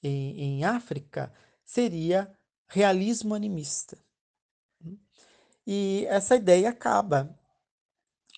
em, 0.04 0.40
em 0.40 0.66
África 0.66 1.34
seria 1.66 2.32
realismo 2.68 3.34
animista. 3.34 3.98
E 5.72 6.06
essa 6.08 6.36
ideia 6.36 6.70
acaba 6.70 7.38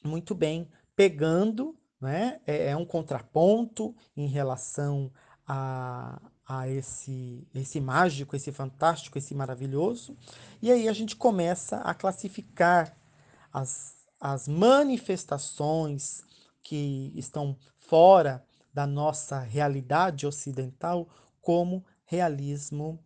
muito 0.03 0.35
bem 0.35 0.69
pegando 0.95 1.77
né? 2.01 2.41
É, 2.47 2.69
é 2.69 2.75
um 2.75 2.85
contraponto 2.85 3.95
em 4.17 4.25
relação 4.25 5.11
a, 5.47 6.19
a 6.47 6.67
esse, 6.67 7.47
esse 7.53 7.79
mágico, 7.79 8.35
esse 8.35 8.51
fantástico, 8.51 9.19
esse 9.19 9.35
maravilhoso. 9.35 10.17
E 10.61 10.71
aí 10.71 10.89
a 10.89 10.93
gente 10.93 11.15
começa 11.15 11.77
a 11.77 11.93
classificar 11.93 12.97
as, 13.53 13.95
as 14.19 14.47
manifestações 14.47 16.23
que 16.63 17.13
estão 17.15 17.55
fora 17.77 18.43
da 18.73 18.87
nossa 18.87 19.39
realidade 19.39 20.25
ocidental 20.25 21.07
como 21.39 21.85
realismo 22.05 22.99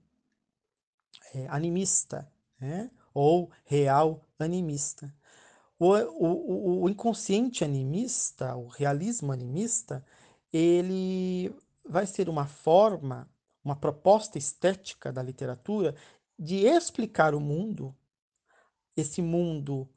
é, 1.34 1.48
animista, 1.50 2.32
né? 2.60 2.90
Ou 3.16 3.50
real 3.64 4.28
animista. 4.38 5.12
O, 5.80 5.94
o, 5.96 6.84
o 6.84 6.90
inconsciente 6.90 7.64
animista, 7.64 8.56
o 8.56 8.68
realismo 8.68 9.32
animista, 9.32 10.06
ele 10.52 11.56
vai 11.88 12.06
ser 12.06 12.30
uma 12.30 12.46
forma, 12.46 13.30
uma 13.64 13.76
proposta 13.76 14.38
estética 14.38 15.12
da 15.12 15.24
literatura 15.24 15.96
de 16.38 16.66
explicar 16.66 17.34
o 17.34 17.40
mundo, 17.40 17.96
esse 18.96 19.22
mundo 19.22 19.90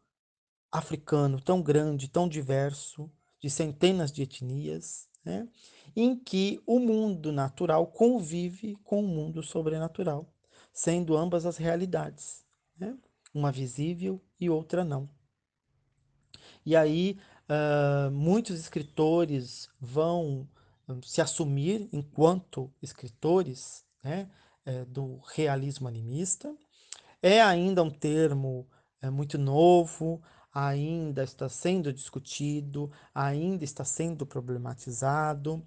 africano 0.71 1.41
tão 1.41 1.61
grande, 1.61 2.09
tão 2.09 2.29
diverso, 2.29 3.11
de 3.41 3.51
centenas 3.51 4.13
de 4.13 4.23
etnias, 4.23 5.09
né? 5.25 5.49
em 5.95 6.17
que 6.17 6.61
o 6.67 6.79
mundo 6.79 7.33
natural 7.33 7.87
convive 7.87 8.77
com 8.85 9.01
o 9.01 9.07
mundo 9.07 9.43
sobrenatural, 9.43 10.33
sendo 10.73 11.17
ambas 11.17 11.47
as 11.47 11.57
realidades, 11.57 12.45
né? 12.77 12.97
Uma 13.39 13.53
visível 13.53 14.21
e 14.41 14.51
outra 14.51 14.85
não. 14.85 15.09
E 16.65 16.77
aí, 16.77 17.19
uh, 17.49 18.11
muitos 18.11 18.59
escritores 18.59 19.69
vão 19.81 20.49
se 21.03 21.21
assumir 21.21 21.89
enquanto 21.93 22.73
escritores 22.83 23.85
né, 24.03 24.31
é, 24.65 24.85
do 24.85 25.21
realismo 25.35 25.87
animista. 25.87 26.55
É 27.23 27.43
ainda 27.43 27.83
um 27.83 27.91
termo 27.91 28.67
é, 29.03 29.11
muito 29.11 29.37
novo, 29.37 30.23
ainda 30.53 31.23
está 31.23 31.49
sendo 31.49 31.93
discutido, 31.93 32.91
ainda 33.15 33.65
está 33.65 33.85
sendo 33.85 34.27
problematizado, 34.27 35.67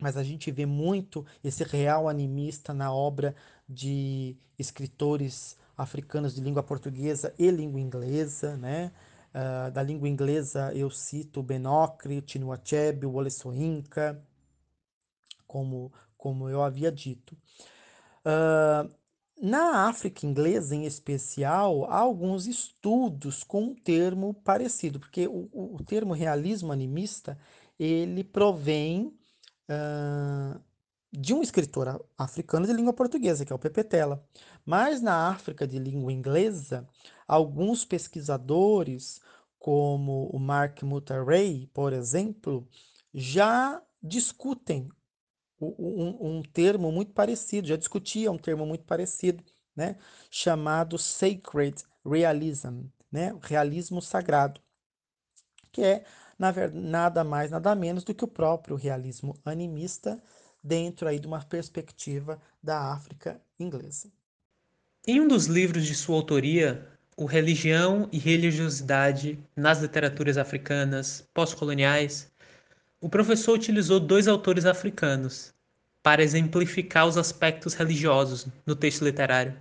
mas 0.00 0.16
a 0.16 0.22
gente 0.22 0.50
vê 0.50 0.66
muito 0.66 1.26
esse 1.42 1.64
real 1.64 2.08
animista 2.08 2.74
na 2.74 2.92
obra 2.92 3.34
de 3.68 4.36
escritores 4.58 5.56
africanos 5.78 6.34
de 6.34 6.40
língua 6.40 6.62
portuguesa 6.62 7.32
e 7.38 7.50
língua 7.50 7.80
inglesa, 7.80 8.56
né? 8.56 8.92
Uh, 9.28 9.70
da 9.70 9.82
língua 9.82 10.08
inglesa 10.08 10.72
eu 10.74 10.90
cito 10.90 11.42
Benocre, 11.42 12.24
Chinua 12.26 12.56
Achebe, 12.56 13.06
Soyinka, 13.30 14.20
como, 15.46 15.92
como 16.16 16.48
eu 16.48 16.62
havia 16.62 16.90
dito. 16.90 17.36
Uh, 18.24 18.92
na 19.40 19.86
África 19.88 20.26
inglesa, 20.26 20.74
em 20.74 20.84
especial, 20.84 21.84
há 21.84 21.98
alguns 21.98 22.46
estudos 22.46 23.44
com 23.44 23.62
um 23.62 23.74
termo 23.74 24.34
parecido, 24.34 24.98
porque 24.98 25.28
o, 25.28 25.48
o 25.52 25.84
termo 25.84 26.12
realismo 26.12 26.72
animista 26.72 27.38
ele 27.78 28.24
provém 28.24 29.16
uh, 29.70 30.60
de 31.12 31.32
um 31.32 31.42
escritor 31.42 32.04
africano 32.16 32.66
de 32.66 32.72
língua 32.72 32.92
portuguesa, 32.92 33.44
que 33.44 33.52
é 33.52 33.56
o 33.56 33.58
Pepe 33.58 33.82
Tela. 33.82 34.24
Mas 34.64 35.00
na 35.00 35.28
África 35.28 35.66
de 35.66 35.78
língua 35.78 36.12
inglesa, 36.12 36.86
alguns 37.26 37.84
pesquisadores, 37.84 39.20
como 39.58 40.28
o 40.28 40.38
Mark 40.38 40.82
Mutterey, 40.82 41.66
por 41.72 41.92
exemplo, 41.92 42.68
já 43.12 43.82
discutem 44.02 44.88
um, 45.60 46.38
um, 46.38 46.42
termo 46.42 46.92
muito 46.92 47.12
parecido, 47.12 47.66
já 47.66 47.76
discutiam 47.76 48.34
um 48.34 48.38
termo 48.38 48.64
muito 48.64 48.84
parecido, 48.84 49.42
né, 49.74 49.96
chamado 50.30 50.96
Sacred 50.96 51.82
Realism, 52.06 52.84
né, 53.10 53.36
realismo 53.42 54.00
sagrado, 54.00 54.60
que 55.72 55.82
é 55.82 56.04
na 56.38 56.52
verdade, 56.52 56.80
nada 56.80 57.24
mais, 57.24 57.50
nada 57.50 57.74
menos 57.74 58.04
do 58.04 58.14
que 58.14 58.24
o 58.24 58.28
próprio 58.28 58.76
realismo 58.76 59.36
animista 59.44 60.22
dentro 60.68 61.08
aí 61.08 61.18
de 61.18 61.26
uma 61.26 61.42
perspectiva 61.42 62.38
da 62.62 62.92
África 62.92 63.40
inglesa. 63.58 64.08
Em 65.06 65.20
um 65.20 65.26
dos 65.26 65.46
livros 65.46 65.86
de 65.86 65.94
sua 65.94 66.16
autoria, 66.16 66.86
O 67.16 67.24
Religião 67.24 68.08
e 68.12 68.18
Religiosidade 68.18 69.38
nas 69.56 69.80
Literaturas 69.80 70.36
Africanas 70.36 71.26
Pós-Coloniais, 71.32 72.30
o 73.00 73.08
professor 73.08 73.54
utilizou 73.54 73.98
dois 73.98 74.28
autores 74.28 74.66
africanos 74.66 75.54
para 76.02 76.22
exemplificar 76.22 77.06
os 77.06 77.16
aspectos 77.16 77.74
religiosos 77.74 78.46
no 78.66 78.76
texto 78.76 79.04
literário. 79.04 79.56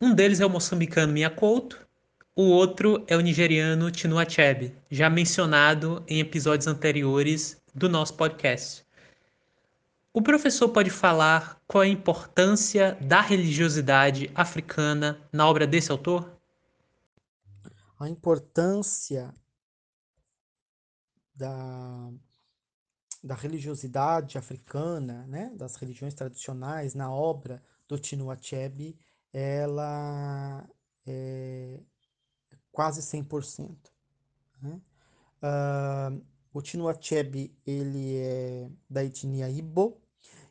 Um 0.00 0.14
deles 0.14 0.40
é 0.40 0.46
o 0.46 0.50
moçambicano 0.50 1.12
Mia 1.12 1.30
Couto, 1.30 1.86
o 2.34 2.44
outro 2.44 3.04
é 3.06 3.16
o 3.16 3.20
nigeriano 3.20 3.94
Chinua 3.94 4.22
Achebe, 4.22 4.74
já 4.90 5.10
mencionado 5.10 6.02
em 6.08 6.20
episódios 6.20 6.66
anteriores 6.66 7.60
do 7.74 7.88
nosso 7.88 8.14
podcast. 8.14 8.84
O 10.12 10.20
professor 10.20 10.68
pode 10.70 10.90
falar 10.90 11.62
qual 11.68 11.82
a 11.82 11.86
importância 11.86 12.98
da 13.00 13.20
religiosidade 13.20 14.28
africana 14.34 15.20
na 15.32 15.48
obra 15.48 15.68
desse 15.68 15.92
autor? 15.92 16.36
A 17.98 18.08
importância 18.08 19.32
da, 21.32 22.10
da 23.22 23.34
religiosidade 23.36 24.36
africana, 24.36 25.26
né, 25.28 25.52
das 25.54 25.76
religiões 25.76 26.14
tradicionais 26.14 26.92
na 26.92 27.12
obra 27.12 27.62
do 27.86 28.04
Chinua 28.04 28.34
Achebe, 28.34 28.98
ela 29.32 30.68
é 31.06 31.80
quase 32.72 33.00
100%. 33.00 33.76
Né? 34.60 34.80
Uh, 35.42 36.24
o 36.52 36.60
Chinua 36.64 36.92
Achebe 36.92 37.56
ele 37.64 38.16
é 38.16 38.68
da 38.88 39.04
etnia 39.04 39.48
Ibo. 39.48 39.99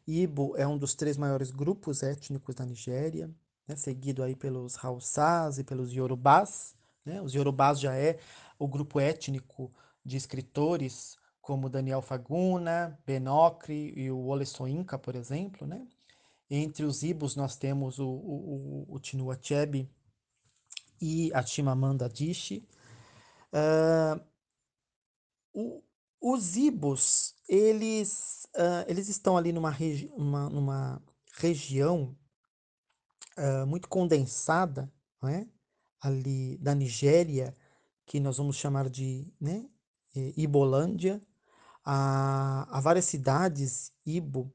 Ibo 0.10 0.56
é 0.58 0.68
um 0.68 0.78
dos 0.78 0.96
três 0.96 1.18
maiores 1.18 1.52
grupos 1.52 2.02
étnicos 2.02 2.56
da 2.56 2.66
Nigéria, 2.66 3.30
né, 3.68 3.76
seguido 3.76 4.24
aí 4.24 4.36
pelos 4.36 4.84
Hausás 4.84 5.60
e 5.60 5.64
pelos 5.64 5.94
Yorubás. 5.94 6.76
Né? 7.06 7.22
Os 7.22 7.34
Yorubás 7.34 7.80
já 7.80 7.96
é 7.96 8.20
o 8.58 8.68
grupo 8.68 9.00
étnico 9.00 9.72
de 10.04 10.18
escritores 10.18 11.18
como 11.42 11.70
Daniel 11.70 12.02
Faguna, 12.02 13.00
Benocre 13.06 13.94
e 13.96 14.10
o 14.12 14.18
Wole 14.18 14.46
Soyinka, 14.46 14.98
por 14.98 15.16
exemplo. 15.16 15.68
Né? 15.68 15.88
Entre 16.50 16.86
os 16.86 17.04
Ibos 17.04 17.36
nós 17.36 17.56
temos 17.56 18.00
o, 18.00 18.08
o, 18.08 18.86
o, 18.90 19.24
o 19.24 19.32
Achebe 19.32 19.90
e 21.02 21.32
a 21.34 21.42
Chimamanda 21.46 22.06
Adichie. 22.06 22.68
Uh, 23.54 24.22
os 26.22 26.58
Ibos, 26.58 27.36
eles, 27.48 28.48
uh, 28.56 28.86
eles 28.88 29.08
estão 29.08 29.38
ali 29.38 29.52
numa, 29.52 29.70
regi 29.70 30.12
uma, 30.16 30.50
numa 30.50 31.02
região 31.38 32.16
uh, 33.38 33.66
muito 33.66 33.88
condensada, 33.88 34.92
é? 35.24 35.48
ali 36.02 36.58
da 36.58 36.76
Nigéria, 36.76 37.56
que 38.06 38.20
nós 38.20 38.38
vamos 38.38 38.56
chamar 38.56 38.90
de 38.90 39.32
né, 39.40 39.70
Ibolândia. 40.36 41.22
Há, 41.84 42.68
há 42.70 42.80
várias 42.82 43.06
cidades 43.06 43.94
Ibo 44.06 44.54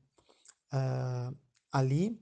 uh, 0.73 1.37
ali, 1.73 2.21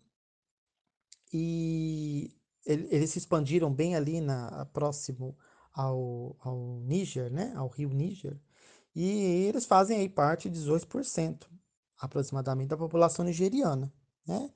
e 1.32 2.36
ele, 2.66 2.88
eles 2.90 3.10
se 3.10 3.18
expandiram 3.18 3.72
bem 3.72 3.96
ali 3.96 4.20
na, 4.20 4.66
próximo 4.66 5.36
ao, 5.72 6.36
ao 6.40 6.80
Níger, 6.80 7.32
né, 7.32 7.52
ao 7.56 7.68
rio 7.68 7.88
Níger, 7.90 8.38
e 8.94 9.46
eles 9.46 9.64
fazem 9.64 9.98
aí 9.98 10.08
parte 10.08 10.50
de 10.50 10.60
18% 10.60 11.46
aproximadamente 11.98 12.68
da 12.68 12.76
população 12.76 13.24
nigeriana, 13.24 13.92
né? 14.26 14.50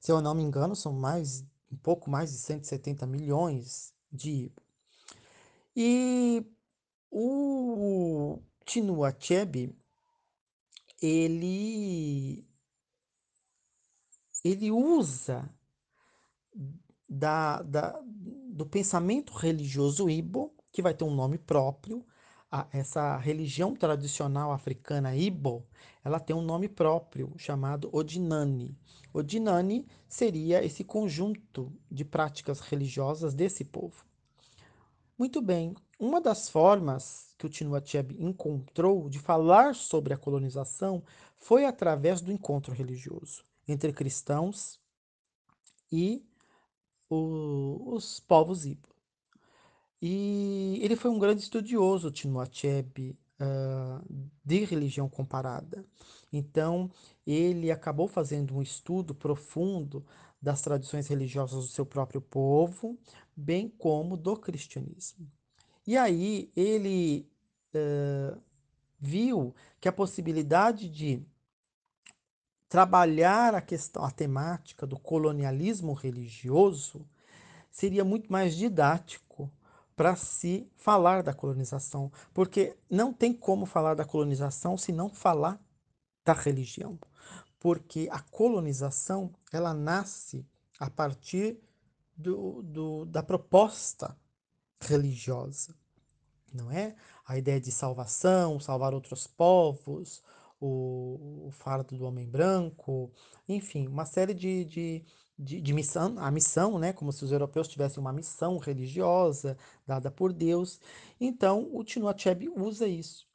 Se 0.00 0.10
eu 0.10 0.20
não 0.20 0.34
me 0.34 0.42
engano, 0.42 0.74
são 0.74 0.92
mais 0.92 1.44
um 1.70 1.76
pouco 1.76 2.10
mais 2.10 2.30
de 2.30 2.38
170 2.38 3.06
milhões 3.06 3.94
de 4.10 4.52
e 5.74 6.44
o 7.10 8.38
Chinua 8.66 9.08
Achebe 9.08 9.74
ele 11.00 12.46
ele 14.44 14.70
usa 14.70 15.48
da, 17.08 17.62
da, 17.62 18.00
do 18.04 18.66
pensamento 18.66 19.32
religioso 19.32 20.10
Ibo, 20.10 20.54
que 20.72 20.82
vai 20.82 20.94
ter 20.94 21.04
um 21.04 21.14
nome 21.14 21.38
próprio, 21.38 22.04
a, 22.52 22.66
essa 22.70 23.16
religião 23.16 23.74
tradicional 23.74 24.52
africana 24.52 25.16
Ibo, 25.16 25.66
ela 26.04 26.20
tem 26.20 26.36
um 26.36 26.42
nome 26.42 26.68
próprio 26.68 27.32
chamado 27.38 27.88
Odinani. 27.90 28.76
Odinani 29.14 29.86
seria 30.06 30.62
esse 30.62 30.84
conjunto 30.84 31.72
de 31.90 32.04
práticas 32.04 32.60
religiosas 32.60 33.32
desse 33.32 33.64
povo. 33.64 34.04
Muito 35.18 35.40
bem, 35.40 35.74
uma 35.98 36.20
das 36.20 36.50
formas 36.50 37.34
que 37.38 37.46
o 37.46 37.52
Chinua 37.52 37.82
encontrou 38.18 39.08
de 39.08 39.18
falar 39.18 39.74
sobre 39.74 40.12
a 40.12 40.18
colonização 40.18 41.02
foi 41.38 41.64
através 41.64 42.20
do 42.20 42.32
encontro 42.32 42.74
religioso 42.74 43.44
entre 43.66 43.92
cristãos 43.92 44.78
e 45.90 46.22
o, 47.08 47.94
os 47.94 48.20
povos 48.20 48.66
Ibo. 48.66 48.91
E 50.04 50.80
ele 50.82 50.96
foi 50.96 51.12
um 51.12 51.18
grande 51.18 51.42
estudioso, 51.42 52.12
Chinua 52.12 52.42
Achebe, 52.42 53.16
uh, 53.40 54.04
de 54.44 54.64
religião 54.64 55.08
comparada. 55.08 55.84
Então, 56.32 56.90
ele 57.24 57.70
acabou 57.70 58.08
fazendo 58.08 58.56
um 58.56 58.60
estudo 58.60 59.14
profundo 59.14 60.04
das 60.40 60.60
tradições 60.60 61.06
religiosas 61.06 61.66
do 61.66 61.70
seu 61.70 61.86
próprio 61.86 62.20
povo, 62.20 62.98
bem 63.36 63.68
como 63.68 64.16
do 64.16 64.36
cristianismo. 64.36 65.30
E 65.86 65.96
aí 65.96 66.50
ele 66.56 67.30
uh, 67.72 68.36
viu 68.98 69.54
que 69.80 69.88
a 69.88 69.92
possibilidade 69.92 70.88
de 70.88 71.22
trabalhar 72.68 73.54
a 73.54 73.60
questão, 73.60 74.04
a 74.04 74.10
temática 74.10 74.84
do 74.84 74.98
colonialismo 74.98 75.92
religioso 75.92 77.06
seria 77.70 78.04
muito 78.04 78.32
mais 78.32 78.56
didático 78.56 79.31
para 79.94 80.16
se 80.16 80.70
falar 80.76 81.22
da 81.22 81.34
colonização, 81.34 82.10
porque 82.32 82.76
não 82.88 83.12
tem 83.12 83.32
como 83.32 83.66
falar 83.66 83.94
da 83.94 84.04
colonização 84.04 84.76
se 84.76 84.92
não 84.92 85.08
falar 85.08 85.60
da 86.24 86.32
religião, 86.32 86.98
porque 87.58 88.08
a 88.10 88.20
colonização 88.20 89.32
ela 89.52 89.74
nasce 89.74 90.46
a 90.78 90.90
partir 90.90 91.60
do, 92.16 92.62
do, 92.62 93.04
da 93.04 93.22
proposta 93.22 94.16
religiosa, 94.80 95.74
não 96.52 96.70
é? 96.70 96.94
A 97.24 97.38
ideia 97.38 97.60
de 97.60 97.70
salvação, 97.70 98.58
salvar 98.58 98.92
outros 98.92 99.26
povos, 99.26 100.22
o, 100.60 101.46
o 101.46 101.50
fardo 101.50 101.96
do 101.96 102.04
homem 102.04 102.28
branco, 102.28 103.10
enfim, 103.48 103.88
uma 103.88 104.04
série 104.04 104.34
de, 104.34 104.64
de, 104.64 105.04
de, 105.38 105.60
de, 105.60 105.72
missão, 105.72 106.14
a 106.18 106.30
missão, 106.30 106.78
né, 106.78 106.92
como 106.92 107.12
se 107.12 107.24
os 107.24 107.32
europeus 107.32 107.68
tivessem 107.68 108.00
uma 108.00 108.12
missão 108.12 108.58
religiosa 108.58 109.56
dada 109.86 110.10
por 110.10 110.32
Deus. 110.32 110.80
Então, 111.20 111.68
o 111.72 111.82
Tino 111.84 112.08
Achebe 112.08 112.48
usa 112.48 112.86
isso. 112.86 113.26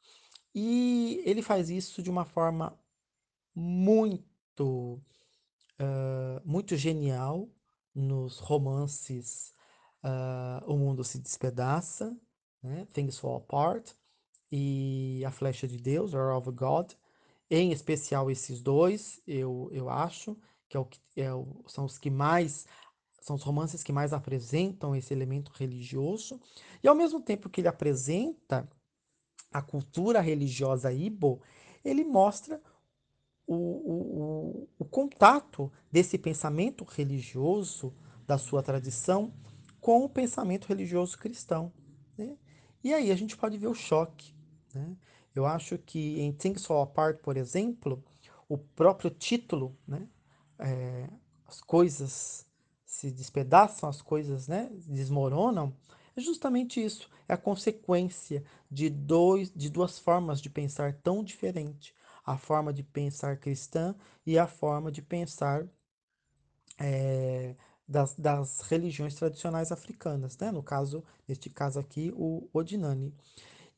E 0.54 1.22
ele 1.24 1.42
faz 1.42 1.70
isso 1.70 2.02
de 2.02 2.10
uma 2.10 2.24
forma 2.24 2.78
muito, 3.54 5.00
uh, 5.80 6.40
muito 6.44 6.76
genial 6.76 7.48
nos 7.94 8.38
romances 8.38 9.52
uh, 10.04 10.64
O 10.66 10.76
Mundo 10.76 11.04
se 11.04 11.18
Despedaça, 11.18 12.16
né, 12.62 12.86
Things 12.92 13.18
Fall 13.18 13.36
Apart, 13.36 13.92
e 14.50 15.22
A 15.26 15.30
Flecha 15.30 15.68
de 15.68 15.78
Deus, 15.78 16.14
Or 16.14 16.36
of 16.36 16.50
God, 16.52 16.92
em 17.50 17.72
especial 17.72 18.30
esses 18.30 18.62
dois, 18.62 19.20
eu, 19.26 19.68
eu 19.72 19.88
acho, 19.88 20.36
que, 20.68 20.76
é 20.76 20.80
o, 20.80 20.88
é 21.16 21.34
o, 21.34 21.64
são 21.66 21.84
os 21.84 21.98
que 21.98 22.10
mais 22.10 22.66
são 23.20 23.36
os 23.36 23.42
romances 23.42 23.82
que 23.82 23.92
mais 23.92 24.12
apresentam 24.12 24.96
esse 24.96 25.12
elemento 25.12 25.52
religioso, 25.54 26.40
e 26.82 26.88
ao 26.88 26.94
mesmo 26.94 27.20
tempo 27.20 27.50
que 27.50 27.60
ele 27.60 27.68
apresenta 27.68 28.66
a 29.52 29.60
cultura 29.60 30.20
religiosa 30.20 30.92
Ibo, 30.92 31.42
ele 31.84 32.04
mostra 32.04 32.62
o, 33.46 33.54
o, 33.54 34.68
o, 34.78 34.84
contato 34.84 35.72
desse 35.90 36.16
pensamento 36.18 36.84
religioso 36.84 37.94
da 38.26 38.36
sua 38.36 38.62
tradição 38.62 39.32
com 39.80 40.04
o 40.04 40.08
pensamento 40.08 40.66
religioso 40.66 41.18
cristão. 41.18 41.72
Né? 42.16 42.36
E 42.84 42.92
aí 42.92 43.10
a 43.10 43.16
gente 43.16 43.36
pode 43.36 43.56
ver 43.56 43.68
o 43.68 43.74
choque. 43.74 44.34
Né? 44.74 44.96
Eu 45.34 45.46
acho 45.46 45.78
que 45.78 46.20
em 46.20 46.32
Things 46.32 46.66
Fall 46.66 46.82
Apart, 46.82 47.20
por 47.20 47.36
exemplo, 47.38 48.04
o 48.48 48.58
próprio 48.58 49.10
título, 49.10 49.76
né, 49.86 50.06
é, 50.58 51.08
as 51.46 51.60
coisas 51.60 52.46
se 52.84 53.10
despedaçam, 53.10 53.88
as 53.88 54.02
coisas 54.02 54.48
né, 54.48 54.70
desmoronam, 54.86 55.74
é 56.16 56.20
justamente 56.20 56.84
isso. 56.84 57.08
É 57.28 57.34
a 57.34 57.38
consequência 57.38 58.42
de, 58.70 58.90
dois, 58.90 59.52
de 59.54 59.70
duas 59.70 59.98
formas 59.98 60.40
de 60.40 60.50
pensar 60.50 60.94
tão 60.94 61.22
diferentes. 61.22 61.94
A 62.24 62.36
forma 62.36 62.72
de 62.72 62.82
pensar 62.82 63.38
cristã 63.38 63.94
e 64.26 64.38
a 64.38 64.46
forma 64.46 64.90
de 64.90 65.00
pensar 65.00 65.66
é, 66.78 67.54
das, 67.86 68.14
das, 68.16 68.60
religiões 68.60 69.14
tradicionais 69.14 69.72
africanas. 69.72 70.36
Né? 70.36 70.50
No 70.50 70.62
caso, 70.62 71.04
neste 71.26 71.48
caso 71.48 71.78
aqui, 71.78 72.12
o 72.14 72.48
Odinani. 72.52 73.14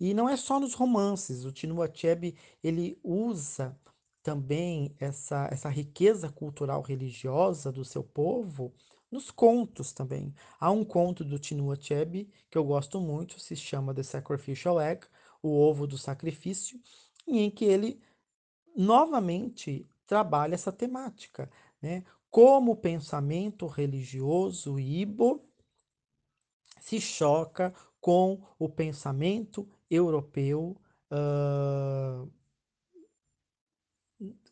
E 0.01 0.15
não 0.15 0.29
é 0.29 0.37
só 0.37 0.59
nos 0.59 0.75
romances. 0.75 1.45
O 1.45 1.55
Chinua 1.55 1.87
Achebe 1.87 2.37
ele 2.65 2.99
usa 3.05 3.79
também 4.23 4.95
essa, 4.99 5.49
essa 5.51 5.69
riqueza 5.69 6.31
cultural 6.31 6.83
religiosa 6.83 7.73
do 7.73 7.85
seu 7.85 8.03
povo 8.03 8.73
nos 9.11 9.31
contos 9.31 9.93
também. 9.93 10.35
Há 10.59 10.71
um 10.71 10.85
conto 10.85 11.25
do 11.25 11.43
Chinua 11.43 11.75
Achebe 11.75 12.31
que 12.51 12.57
eu 12.57 12.65
gosto 12.65 13.01
muito, 13.01 13.41
se 13.41 13.57
chama 13.57 13.95
The 13.95 14.03
Sacrificial 14.03 14.81
Egg, 14.81 15.07
o 15.43 15.49
ovo 15.49 15.87
do 15.87 15.99
sacrifício, 15.99 16.79
em 17.27 17.51
que 17.51 17.65
ele 17.65 18.01
novamente 18.77 19.89
trabalha 20.07 20.55
essa 20.55 20.71
temática, 20.71 21.51
né? 21.81 22.05
Como 22.31 22.73
o 22.73 22.77
pensamento 22.77 23.67
religioso 23.67 24.79
Ibo 24.79 25.45
se 26.81 27.01
choca 27.01 27.75
com 28.01 28.41
o 28.59 28.69
pensamento 28.69 29.69
europeu 29.91 30.81
uh, 31.11 32.31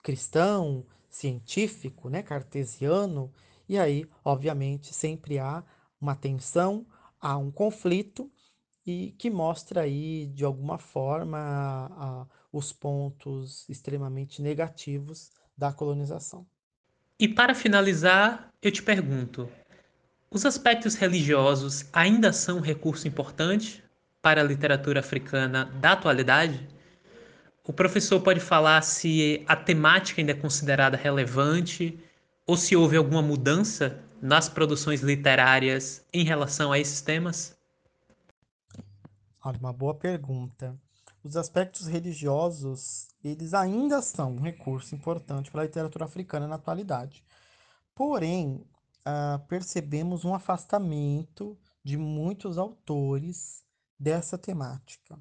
cristão, 0.08 0.86
científico, 1.10 2.08
né, 2.08 2.22
cartesiano, 2.22 3.30
e 3.68 3.78
aí, 3.78 4.06
obviamente, 4.24 4.94
sempre 4.94 5.38
há 5.38 5.62
uma 6.00 6.16
tensão, 6.16 6.86
há 7.20 7.36
um 7.36 7.50
conflito 7.50 8.32
e 8.86 9.14
que 9.18 9.28
mostra 9.28 9.82
aí 9.82 10.24
de 10.28 10.46
alguma 10.46 10.78
forma 10.78 11.36
a, 11.36 11.86
a, 12.22 12.26
os 12.50 12.72
pontos 12.72 13.68
extremamente 13.68 14.40
negativos 14.40 15.30
da 15.54 15.74
colonização. 15.74 16.46
E 17.20 17.28
para 17.28 17.54
finalizar, 17.54 18.48
eu 18.62 18.72
te 18.72 18.82
pergunto: 18.82 19.46
os 20.30 20.46
aspectos 20.46 20.94
religiosos 20.94 21.84
ainda 21.92 22.32
são 22.32 22.56
um 22.56 22.62
recurso 22.62 23.06
importante 23.06 23.84
para 24.22 24.40
a 24.40 24.44
literatura 24.44 25.00
africana 25.00 25.66
da 25.66 25.92
atualidade? 25.92 26.77
O 27.68 27.72
professor 27.74 28.18
pode 28.22 28.40
falar 28.40 28.80
se 28.80 29.44
a 29.46 29.54
temática 29.54 30.22
ainda 30.22 30.32
é 30.32 30.34
considerada 30.34 30.96
relevante 30.96 32.02
ou 32.46 32.56
se 32.56 32.74
houve 32.74 32.96
alguma 32.96 33.20
mudança 33.20 34.02
nas 34.22 34.48
produções 34.48 35.02
literárias 35.02 36.02
em 36.10 36.24
relação 36.24 36.72
a 36.72 36.78
esses 36.78 37.02
temas? 37.02 37.54
Olha, 39.44 39.58
uma 39.58 39.70
boa 39.70 39.94
pergunta. 39.94 40.80
Os 41.22 41.36
aspectos 41.36 41.86
religiosos, 41.86 43.08
eles 43.22 43.52
ainda 43.52 44.00
são 44.00 44.36
um 44.36 44.40
recurso 44.40 44.94
importante 44.94 45.50
para 45.50 45.60
a 45.60 45.64
literatura 45.66 46.06
africana 46.06 46.48
na 46.48 46.54
atualidade. 46.54 47.22
Porém, 47.94 48.64
uh, 49.06 49.46
percebemos 49.46 50.24
um 50.24 50.34
afastamento 50.34 51.54
de 51.84 51.98
muitos 51.98 52.56
autores 52.56 53.62
dessa 54.00 54.38
temática 54.38 55.18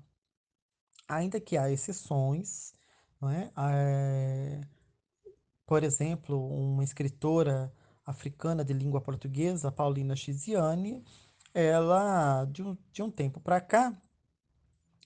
ainda 1.07 1.39
que 1.39 1.57
há 1.57 1.71
exceções, 1.71 2.73
não 3.21 3.29
é? 3.29 3.51
é? 3.57 4.61
por 5.65 5.83
exemplo, 5.83 6.47
uma 6.47 6.83
escritora 6.83 7.71
africana 8.05 8.63
de 8.63 8.73
língua 8.73 9.01
portuguesa, 9.01 9.71
Paulina 9.71 10.15
Chiziane, 10.15 11.03
ela, 11.53 12.45
de 12.45 12.63
um, 12.63 12.77
de 12.91 13.01
um 13.01 13.11
tempo 13.11 13.39
para 13.39 13.59
cá, 13.59 13.99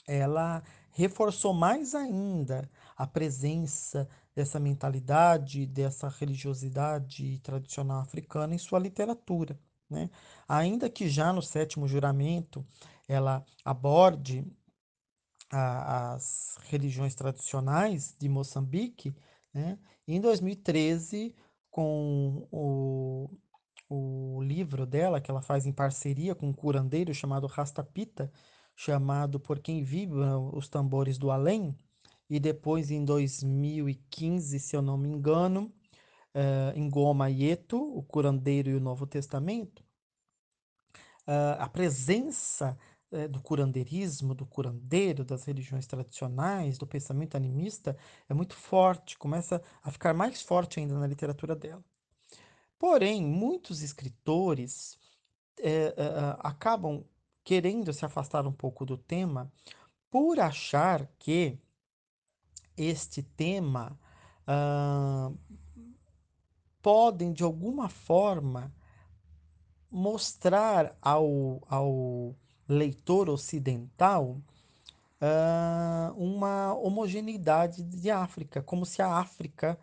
ela 0.07 0.61
reforçou 0.91 1.53
mais 1.53 1.95
ainda 1.95 2.69
a 2.95 3.07
presença 3.07 4.07
dessa 4.35 4.59
mentalidade, 4.59 5.65
dessa 5.65 6.09
religiosidade 6.09 7.39
tradicional 7.39 8.01
africana 8.01 8.53
em 8.53 8.57
sua 8.57 8.79
literatura. 8.79 9.59
Né? 9.89 10.09
Ainda 10.47 10.89
que 10.89 11.09
já 11.09 11.33
no 11.33 11.41
sétimo 11.41 11.87
juramento 11.87 12.65
ela 13.07 13.45
aborde 13.63 14.45
a, 15.51 16.13
as 16.13 16.57
religiões 16.69 17.13
tradicionais 17.13 18.15
de 18.17 18.29
Moçambique, 18.29 19.13
né? 19.53 19.77
em 20.07 20.19
2013, 20.19 21.35
com 21.69 22.47
o, 22.51 23.29
o 23.89 24.41
livro 24.41 24.85
dela, 24.85 25.21
que 25.21 25.29
ela 25.29 25.41
faz 25.41 25.65
em 25.65 25.73
parceria 25.73 26.33
com 26.33 26.47
um 26.49 26.53
curandeiro 26.53 27.13
chamado 27.13 27.47
Rastapita, 27.47 28.31
chamado 28.75 29.39
Por 29.39 29.59
Quem 29.59 29.83
Vibram 29.83 30.49
os 30.53 30.69
Tambores 30.69 31.17
do 31.17 31.29
Além, 31.29 31.75
e 32.29 32.39
depois 32.39 32.89
em 32.89 33.03
2015, 33.03 34.59
se 34.59 34.75
eu 34.75 34.81
não 34.81 34.97
me 34.97 35.09
engano, 35.09 35.71
uh, 36.35 36.77
em 36.77 36.89
Goma 36.89 37.29
Yeto, 37.29 37.77
o 37.77 38.01
curandeiro 38.03 38.69
e 38.69 38.75
o 38.75 38.79
Novo 38.79 39.05
Testamento, 39.05 39.83
uh, 41.27 41.59
a 41.59 41.67
presença 41.67 42.77
é, 43.11 43.27
do 43.27 43.41
curandeirismo, 43.41 44.33
do 44.33 44.45
curandeiro, 44.45 45.23
das 45.23 45.43
religiões 45.43 45.85
tradicionais, 45.85 46.77
do 46.77 46.87
pensamento 46.87 47.35
animista, 47.35 47.97
é 48.29 48.33
muito 48.33 48.55
forte, 48.55 49.17
começa 49.17 49.61
a 49.83 49.91
ficar 49.91 50.13
mais 50.13 50.41
forte 50.41 50.79
ainda 50.79 50.97
na 50.97 51.07
literatura 51.07 51.55
dela. 51.55 51.83
Porém, 52.79 53.23
muitos 53.23 53.81
escritores 53.81 54.97
é, 55.59 55.93
acabam 56.39 57.03
querendo 57.43 57.91
se 57.93 58.05
afastar 58.05 58.47
um 58.47 58.51
pouco 58.51 58.85
do 58.85 58.97
tema 58.97 59.51
por 60.09 60.39
achar 60.39 61.07
que 61.17 61.59
este 62.75 63.21
tema 63.21 63.97
uh, 64.47 65.37
podem, 66.81 67.31
de 67.31 67.43
alguma 67.43 67.87
forma, 67.89 68.73
mostrar 69.89 70.97
ao, 71.01 71.61
ao 71.67 72.35
leitor 72.71 73.29
ocidental 73.29 74.41
uh, 75.21 76.13
uma 76.15 76.73
homogeneidade 76.73 77.83
de 77.83 78.09
África, 78.09 78.61
como 78.63 78.85
se 78.85 79.01
a 79.01 79.17
África 79.17 79.77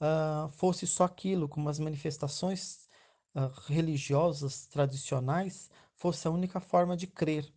uh, 0.00 0.48
fosse 0.52 0.86
só 0.86 1.04
aquilo, 1.04 1.48
como 1.48 1.68
as 1.68 1.78
manifestações 1.78 2.88
uh, 3.34 3.48
religiosas 3.66 4.66
tradicionais 4.66 5.70
fosse 5.94 6.28
a 6.28 6.30
única 6.30 6.60
forma 6.60 6.96
de 6.96 7.06
crer 7.06 7.52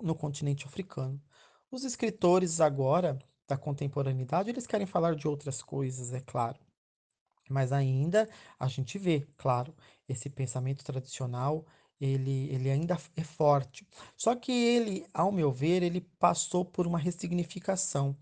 no 0.00 0.14
continente 0.14 0.64
africano. 0.64 1.20
Os 1.70 1.84
escritores 1.84 2.60
agora 2.60 3.18
da 3.48 3.58
contemporaneidade, 3.58 4.48
eles 4.48 4.66
querem 4.66 4.86
falar 4.86 5.16
de 5.16 5.26
outras 5.28 5.60
coisas, 5.60 6.12
é 6.14 6.20
claro. 6.20 6.58
Mas 7.50 7.72
ainda 7.72 8.28
a 8.58 8.68
gente 8.68 8.96
vê, 8.96 9.26
claro, 9.36 9.74
esse 10.08 10.30
pensamento 10.30 10.82
tradicional 10.82 11.66
ele, 12.00 12.48
ele 12.52 12.70
ainda 12.70 12.98
é 13.16 13.22
forte. 13.22 13.86
Só 14.16 14.34
que 14.34 14.52
ele, 14.52 15.06
ao 15.12 15.32
meu 15.32 15.52
ver, 15.52 15.82
ele 15.82 16.00
passou 16.18 16.64
por 16.64 16.86
uma 16.86 16.98
ressignificação. 16.98 18.16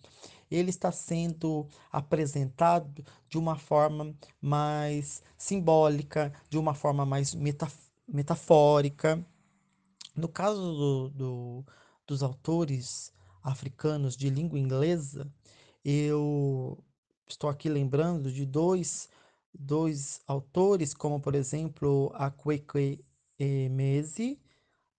Ele 0.51 0.71
está 0.71 0.93
sendo 0.93 1.67
apresentado 1.91 3.05
de 3.29 3.39
uma 3.39 3.57
forma 3.57 4.15
mais 4.41 5.23
simbólica, 5.37 6.33
de 6.51 6.59
uma 6.59 6.75
forma 6.75 7.07
mais 7.07 7.35
metafórica. 8.07 9.25
No 10.15 10.29
caso 10.29 10.61
do, 10.61 11.11
do, 11.11 11.67
dos 12.07 12.23
autores 12.23 13.13
africanos 13.43 14.17
de 14.17 14.29
língua 14.29 14.59
inglesa, 14.59 15.33
eu 15.85 16.79
estou 17.27 17.49
aqui 17.49 17.69
lembrando 17.69 18.31
de 18.31 18.45
dois, 18.45 19.09
dois 19.53 20.21
autores, 20.27 20.95
como 20.95 21.19
por 21.19 21.35
exemplo 21.35 22.13
a 22.15 22.31
Kwekwe 23.43 23.65
Emezi, 23.65 24.41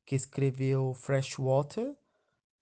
que 0.06 0.16
escreveu 0.16 0.94
Freshwater, 0.94 1.96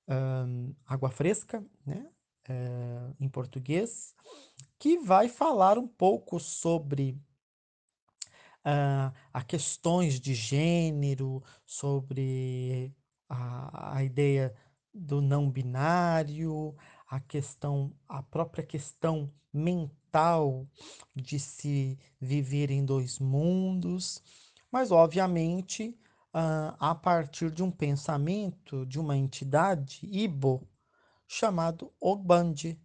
um, 0.07 0.75
Água 0.85 1.09
Fresca, 1.09 1.65
né? 1.85 2.07
Uh, 2.49 3.15
em 3.19 3.29
português, 3.29 4.15
que 4.77 4.97
vai 4.97 5.29
falar 5.29 5.77
um 5.77 5.87
pouco 5.87 6.39
sobre 6.39 7.11
uh, 8.65 9.13
a 9.31 9.43
questões 9.43 10.19
de 10.19 10.33
gênero, 10.33 11.43
sobre 11.65 12.93
a, 13.29 13.97
a 13.97 14.03
ideia 14.03 14.53
do 14.93 15.21
não 15.21 15.49
binário, 15.49 16.75
a 17.07 17.19
questão, 17.19 17.93
a 18.07 18.23
própria 18.23 18.63
questão 18.63 19.31
mental 19.53 20.67
de 21.15 21.39
se 21.39 21.97
viver 22.19 22.71
em 22.71 22.83
dois 22.83 23.19
mundos 23.19 24.21
mas 24.71 24.91
obviamente 24.91 25.97
a 26.33 26.95
partir 26.95 27.51
de 27.51 27.61
um 27.61 27.69
pensamento 27.69 28.85
de 28.85 28.99
uma 28.99 29.17
entidade 29.17 29.99
Ibo 30.03 30.65
chamado 31.27 31.91
Ogbandi. 31.99 32.79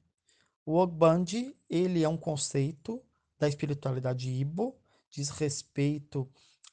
O 0.64 0.77
Ogbandi 0.77 1.57
ele 1.70 2.03
é 2.03 2.09
um 2.09 2.16
conceito 2.16 3.01
da 3.38 3.49
espiritualidade 3.49 4.29
Ibo, 4.29 4.77
diz 5.09 5.31
respeito 5.31 6.29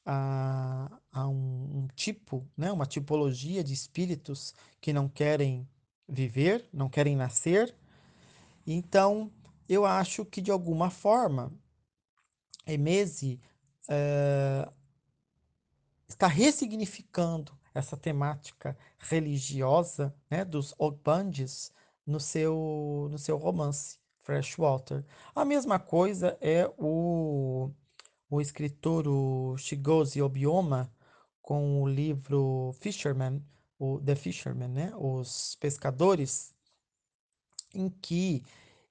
a, 0.06 0.99
a 1.12 1.28
um, 1.28 1.84
um 1.84 1.88
tipo, 1.95 2.49
né, 2.58 2.71
uma 2.71 2.88
tipologia 2.88 3.63
de 3.63 3.73
espíritos 3.73 4.54
que 4.82 4.91
não 4.91 5.08
querem 5.08 5.69
viver, 6.10 6.67
não 6.73 6.89
querem 6.89 7.15
nascer. 7.15 7.73
Então, 8.65 9.32
eu 9.69 9.86
acho 9.86 10.26
que 10.26 10.41
de 10.41 10.52
alguma 10.52 10.89
forma, 10.89 11.52
Emese 12.65 13.39
está 16.08 16.28
ressignificando 16.28 17.58
essa 17.74 17.98
temática 17.98 18.78
religiosa 19.00 20.13
né, 20.30 20.46
dos 20.46 20.74
Ogbandes 20.78 21.72
no 22.06 22.20
seu, 22.20 23.08
no 23.10 23.18
seu 23.18 23.38
romance 23.38 23.98
Freshwater. 24.22 25.04
A 25.36 25.44
mesma 25.44 25.80
coisa 25.80 26.38
é 26.39 26.72
o, 26.78 27.72
o 28.30 28.42
escritor 28.42 29.08
o 29.08 29.58
Shigozi 29.58 30.22
Obioma 30.22 30.94
com 31.42 31.82
o 31.82 31.88
livro 31.88 32.74
Fisherman, 32.80 33.44
o 33.78 34.00
The 34.00 34.16
Fisherman, 34.16 34.70
né, 34.70 34.94
Os 34.96 35.58
Pescadores, 35.60 36.54
em 37.74 37.89
que 37.89 38.44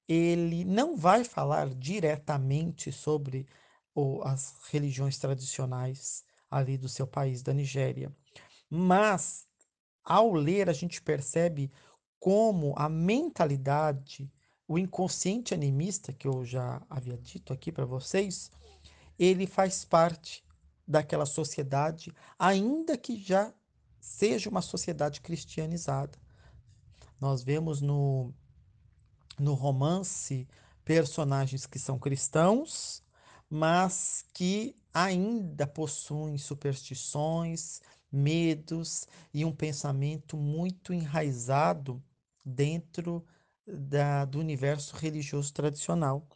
ele 0.09 0.65
não 0.65 0.97
vai 0.97 1.25
falar 1.25 1.71
diretamente 1.71 2.93
sobre 2.93 3.47
o, 3.95 4.21
as 4.23 4.55
religiões 4.71 5.17
tradicionais 5.19 6.25
ali 6.53 6.77
do 6.77 6.89
seu 6.89 7.07
país, 7.07 7.43
da 7.43 7.53
Nigéria, 7.53 8.15
mas 8.69 9.47
ao 10.05 10.33
ler 10.33 10.69
a 10.69 10.73
gente 10.73 11.01
percebe 11.01 11.73
como 12.21 12.75
a 12.77 12.89
mentalidade, 12.89 14.31
o 14.69 14.79
inconsciente 14.79 15.55
animista 15.55 16.13
que 16.13 16.29
eu 16.29 16.45
já 16.45 16.81
havia 16.89 17.17
dito 17.17 17.53
aqui 17.53 17.73
para 17.73 17.85
vocês, 17.85 18.51
ele 19.19 19.47
faz 19.47 19.85
parte 19.85 20.45
daquela 20.87 21.27
sociedade, 21.27 22.15
ainda 22.39 22.97
que 22.97 23.17
já 23.17 23.53
seja 23.99 24.51
uma 24.51 24.63
sociedade 24.63 25.21
cristianizada. 25.21 26.19
Nós 27.21 27.43
vemos 27.43 27.81
no, 27.81 28.33
no 29.39 29.55
romance 29.55 30.49
personagens 30.85 31.67
que 31.67 31.79
são 31.79 31.99
cristãos, 31.99 33.03
mas 33.49 34.25
que 34.35 34.77
ainda 34.93 35.67
possuem 35.67 36.39
superstições, 36.39 37.81
medos 38.11 39.07
e 39.33 39.45
um 39.45 39.53
pensamento 39.53 40.37
muito 40.37 40.93
enraizado 40.93 42.03
dentro 42.45 43.25
da, 43.67 44.25
do 44.25 44.39
universo 44.39 44.97
religioso 44.97 45.53
tradicional. 45.53 46.27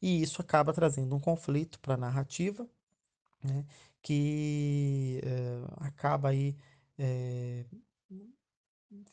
E 0.00 0.22
isso 0.22 0.40
acaba 0.40 0.72
trazendo 0.72 1.16
um 1.16 1.20
conflito 1.20 1.80
para 1.80 1.94
a 1.94 1.98
narrativa, 1.98 2.68
né, 3.42 3.64
que 4.02 5.20
é, 5.24 5.86
acaba 5.86 6.28
aí 6.28 6.56
é, 6.98 7.64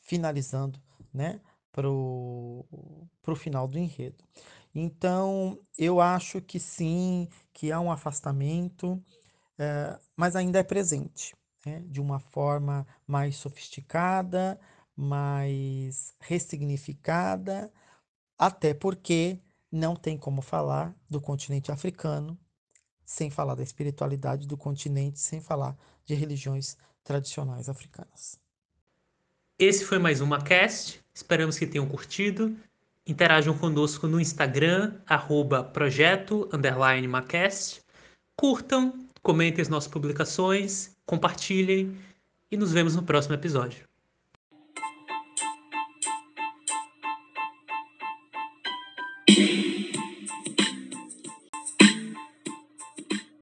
finalizando 0.01 0.79
né, 1.13 1.41
para 1.71 1.89
o 1.89 3.08
final 3.36 3.67
do 3.67 3.79
enredo. 3.79 4.23
Então, 4.73 5.59
eu 5.77 6.01
acho 6.01 6.41
que 6.41 6.59
sim, 6.59 7.27
que 7.53 7.71
há 7.71 7.79
um 7.79 7.91
afastamento, 7.91 9.01
é, 9.57 9.99
mas 10.15 10.36
ainda 10.36 10.59
é 10.59 10.63
presente, 10.63 11.36
né, 11.65 11.83
de 11.88 12.01
uma 12.01 12.19
forma 12.19 12.86
mais 13.05 13.36
sofisticada, 13.36 14.59
mais 14.95 16.15
ressignificada, 16.19 17.71
até 18.38 18.73
porque 18.73 19.39
não 19.71 19.95
tem 19.95 20.17
como 20.17 20.41
falar 20.41 20.95
do 21.09 21.21
continente 21.21 21.71
africano 21.71 22.38
sem 23.05 23.29
falar 23.29 23.55
da 23.55 23.63
espiritualidade 23.63 24.47
do 24.47 24.57
continente, 24.57 25.19
sem 25.19 25.41
falar 25.41 25.77
de 26.05 26.15
religiões 26.15 26.77
tradicionais 27.03 27.69
africanas. 27.69 28.39
Esse 29.59 29.86
foi 29.86 29.99
mais 29.99 30.19
uma 30.21 30.41
cast. 30.41 31.03
Esperamos 31.13 31.57
que 31.57 31.67
tenham 31.67 31.88
curtido. 31.88 32.57
Interajam 33.05 33.57
conosco 33.57 34.07
no 34.07 34.19
Instagram, 34.19 34.93
arroba 35.05 35.63
projeto, 35.63 36.49
Macast. 37.07 37.81
Curtam, 38.39 39.07
comentem 39.21 39.61
as 39.61 39.67
nossas 39.67 39.91
publicações, 39.91 40.95
compartilhem 41.05 41.97
e 42.49 42.55
nos 42.55 42.71
vemos 42.71 42.95
no 42.95 43.03
próximo 43.03 43.35
episódio. 43.35 43.92